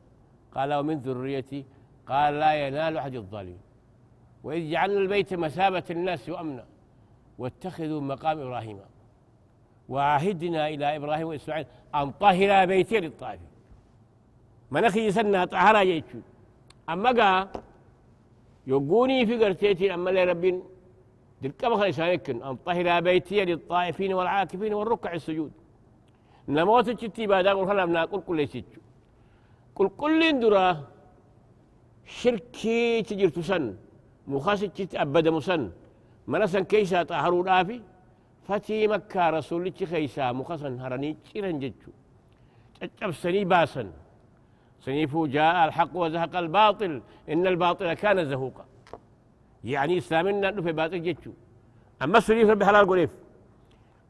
قال 0.57 0.75
ومن 0.75 0.97
ذريتي؟ 1.07 1.65
قال 2.11 2.35
لا 2.41 2.53
ينال 2.67 2.97
أحد 2.97 3.15
الظالمين. 3.15 3.63
وإذ 4.45 4.71
جعلنا 4.71 4.99
البيت 4.99 5.35
مثابة 5.35 5.85
للناس 5.91 6.29
وأمنا 6.29 6.65
واتخذوا 7.39 8.01
مقام 8.01 8.37
إبراهيم. 8.41 8.79
وعهدنا 9.89 10.69
إلى 10.69 10.97
إبراهيم 10.97 11.27
وإسماعيل 11.29 11.67
أن 11.95 12.11
طهر 12.11 12.51
بيتي 12.67 13.01
للطائفين. 13.01 13.53
منخي 14.71 15.11
سنة 15.11 15.45
طهر 15.45 15.77
يجو 15.87 16.21
أما 16.93 17.11
قا 17.19 17.31
يقوني 18.67 19.27
في 19.27 19.45
قرتيتي 19.45 19.95
أما 19.95 20.11
لي 20.11 20.25
ربين. 20.25 20.63
دلك 21.43 21.65
مخلي 21.65 21.93
سانكن 21.93 22.43
أن 22.43 22.57
طهر 22.67 23.01
بيتي 23.01 23.45
للطائفين 23.45 24.15
والعاكفين 24.15 24.75
والركع 24.75 25.13
السجود. 25.13 25.53
namoota 26.57 26.91
achitti 26.95 27.23
ibaadaa 27.27 27.55
qulqullaaf 27.59 27.91
naa 27.97 28.07
qulqulleessi 28.13 28.59
jechu 28.63 28.81
قل 29.77 29.89
كل 30.03 30.21
درا 30.41 30.67
شركي 32.19 33.03
تجرت 33.09 33.39
سن 33.49 33.65
مخاصك 34.33 34.79
أبدا 35.03 35.31
مسن 35.37 35.63
مناسا 36.33 36.61
كيسا 36.71 37.03
تحرو 37.09 37.43
دافي 37.49 37.79
فتي 38.47 38.87
مكة 38.93 39.31
رسولي 39.31 39.71
تخيسا 39.79 40.33
مخاصا 40.39 40.69
هراني 40.83 41.11
تيران 41.25 41.59
جتشو 41.63 41.93
تجب 42.81 43.11
سني 43.23 43.45
باسا 43.53 43.85
سنيفو 44.85 45.27
جاء 45.35 45.57
الحق 45.67 45.93
وزهق 46.03 46.37
الباطل 46.43 46.93
إن 47.33 47.47
الباطل 47.53 47.89
كان 48.03 48.19
زهوقا 48.31 48.65
يعني 49.73 49.99
إسلامنا 49.99 50.63
في 50.65 50.73
باطل 50.81 51.03
جتشو 51.07 51.33
أما 52.03 52.21
سنيف 52.27 52.49
ربي 52.51 52.65
حلال 52.69 52.87
قريف 52.91 53.13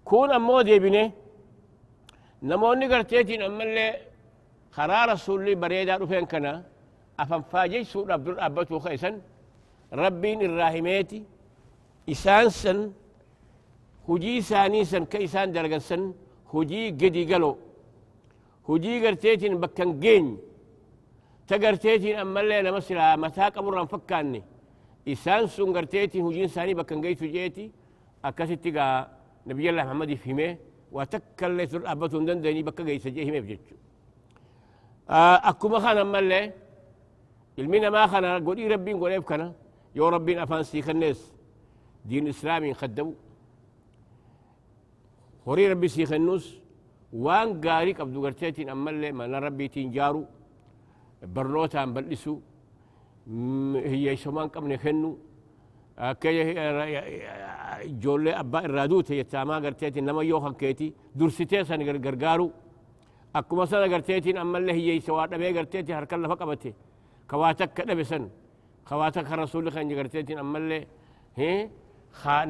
كون 0.05 0.31
أمو 0.39 0.61
ديبني 0.69 1.05
نمو 2.49 2.75
نقر 2.81 3.03
تيتين 3.11 3.43
أما 3.43 3.63
اللي 3.65 3.87
خرا 4.77 5.01
رسول 5.13 5.41
لي 5.47 5.55
بريدا 5.63 5.95
رفين 6.03 6.25
كنا 6.33 6.53
أفن 7.23 7.43
فاجي 7.51 7.81
سوء 7.93 8.13
عبد 8.13 8.29
الأبت 8.35 8.71
خيسا 8.85 9.11
ربين 10.03 10.39
الراهميتي 10.49 11.21
إسان 12.13 12.49
سن 12.61 12.79
هجي 14.09 14.35
ساني 14.51 14.81
سن 14.91 15.05
كإسان 15.13 15.49
درجن 15.55 15.83
سن 15.89 16.03
هجي 16.53 16.83
قدي 17.01 17.23
قلو. 17.31 17.53
هجي 18.69 18.93
قرتيتين 19.07 19.55
بكن 19.63 19.91
جين. 20.03 20.27
تقرتيتين 21.49 22.15
أما 22.23 22.41
اللي 22.41 22.63
نمسلا 22.67 23.17
متى 23.23 23.45
قبرا 23.55 23.85
فكاني. 23.93 24.43
إسان 25.13 25.43
سن 25.55 25.69
قرتيتين 25.77 26.23
هجين 26.27 26.49
ساني 26.57 26.73
بكن 26.79 27.01
جيتو 27.05 27.27
جيتي 27.35 27.67
أكاسيتي 28.29 28.71
نبي 29.49 29.65
الله 29.71 29.83
محمد 29.89 30.11
فهمه 30.23 30.51
وتكلت 30.97 31.73
الأبة 31.81 32.15
دندني 32.29 32.63
بكا 32.69 32.83
جيس 32.89 33.07
جيه 33.17 33.31
مبجج 33.35 33.65
آه، 33.73 33.86
أكما 35.09 35.79
خانا 35.79 36.05
مالي 36.05 36.53
المنا 37.59 37.91
ما 37.91 38.07
خانا 38.07 38.39
قولي 38.39 38.67
ربي 38.69 38.93
قول 38.93 39.21
كنا. 39.21 39.53
يو 39.95 40.09
ربي 40.09 40.43
أفان 40.43 40.63
سيخ 40.63 40.89
الناس 40.89 41.33
دين 42.05 42.29
إسلامي 42.29 42.75
خدموا 42.75 43.13
هوري 45.49 45.73
ربي 45.73 45.89
سيخ 45.89 46.13
النوس 46.13 46.45
وان 47.13 47.61
قاريك 47.61 48.01
أبدو 48.01 48.25
قرتيتين 48.25 48.69
أمالي 48.69 49.13
ما 49.13 49.39
ربي 49.39 49.69
تنجارو 49.69 50.25
برنوتا 51.23 51.85
بلسو. 51.85 52.39
هي 53.91 54.13
يسمان 54.13 54.49
قبل 54.49 54.79
خنو 54.79 55.19
ijoollee 57.85 58.35
abbaa 58.43 58.63
irraa 58.69 58.89
duute 58.89 59.17
jettaamaa 59.17 59.61
garteetiin 59.61 60.05
nama 60.05 60.23
yoo 60.23 60.41
hankeeti 60.41 60.95
dursitee 61.19 61.65
san 61.65 61.81
gargaaru 62.07 62.53
akkuma 63.39 63.65
sana 63.71 63.87
garteetiin 63.93 64.39
ammallee 64.45 64.75
hiyyeeysa 64.79 65.11
waa 65.17 65.27
dhabee 65.31 65.53
garteeti 65.59 65.93
harkan 65.99 66.21
lafa 66.23 66.37
qabate 66.41 66.71
kawaa 67.31 67.55
takka 67.61 67.83
dhabe 67.89 68.05
san 68.11 68.25
kawaa 68.89 69.11
takka 69.17 69.37
rasuulli 69.43 69.71
kan 69.77 69.89
garteetiin 69.99 70.39
ammallee 70.45 70.83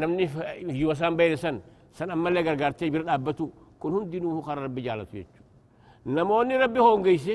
namni 0.00 0.24
hiyyuma 0.72 0.92
isaan 0.92 1.16
beene 1.18 1.36
san 1.44 1.56
san 1.98 2.08
ammallee 2.10 2.42
gargaartee 2.48 2.90
bira 2.94 3.04
dhaabbatu 3.08 3.44
kun 3.80 3.92
hundinuu 3.96 4.42
kan 4.46 4.58
rabbi 4.66 4.80
jaalatu 4.86 5.12
jechuudha 5.18 5.42
namoonni 6.16 6.54
rabbi 6.64 6.80
hoongeyse 6.86 7.34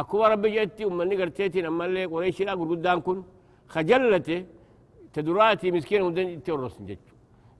akkuma 0.00 0.28
rabbi 0.32 0.48
jetti 0.56 0.82
ummanni 0.90 1.14
garteetiin 1.20 1.66
ammallee 1.70 2.06
qoreeshiidhaa 2.12 2.56
gurguddaan 2.60 3.00
kun 3.06 3.18
kajallate 3.74 4.38
تدراتي 5.14 5.70
مسكين 5.76 6.02
ودن 6.02 6.42
تورس 6.42 6.76
جتشو 6.88 7.14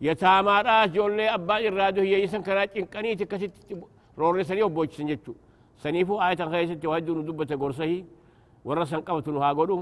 يتاما 0.07 0.63
راس 0.63 0.91
جولي 0.97 1.27
أبا 1.37 1.57
إرادو 1.69 2.01
هي 2.01 2.29
روري 4.19 4.45
سنيو 4.45 4.69
بوچ 4.69 4.93
سنجتشو. 4.99 5.35
سنيفو 5.83 6.21
آية 6.21 6.43
خيسة 6.53 6.75
توهدو 6.75 7.13
ندبة 7.19 7.51
قرصهي 7.63 8.05
ورسن 8.65 9.01
قوتن 9.01 9.37
هاقودو 9.37 9.79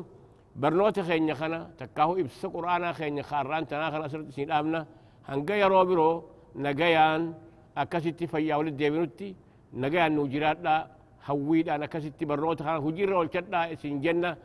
برنوت 0.57 1.01
خيني 1.01 1.35
خنا 1.35 1.71
تكاهو 1.79 2.17
إبس 2.21 2.47
قرآن 2.47 2.93
خيني 2.93 3.23
خاران 3.23 3.67
تنا 3.67 3.91
خنا 3.91 4.09
سرت 4.09 4.31
سين 4.37 4.51
آمنا. 4.51 4.87
هنگا 5.29 5.55
يرو 5.63 5.85
برو 5.85 6.25
نگيان 6.57 7.35
أكسيت 7.77 8.25
فيا 8.25 8.57
ولد 8.57 8.77
ديبنوتي. 8.77 9.35
نگيان 9.75 10.13
نوجرات 10.17 10.59
لا 10.65 10.87
هويد 11.27 11.69
أنا 11.69 11.87
كسيت 11.87 12.25
برنوت 12.25 12.63
خنا 12.63 12.79
هجير 12.85 13.13
والكتنا 13.13 13.75
سين 13.75 14.01
جنة. 14.01 14.37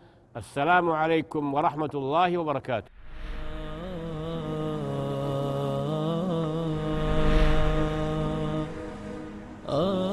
السلام 0.41 0.91
عليكم 0.91 1.53
ورحمة 1.53 1.93
الله 1.93 2.37
وبركاته. 2.37 2.89
Oh. 9.67 10.04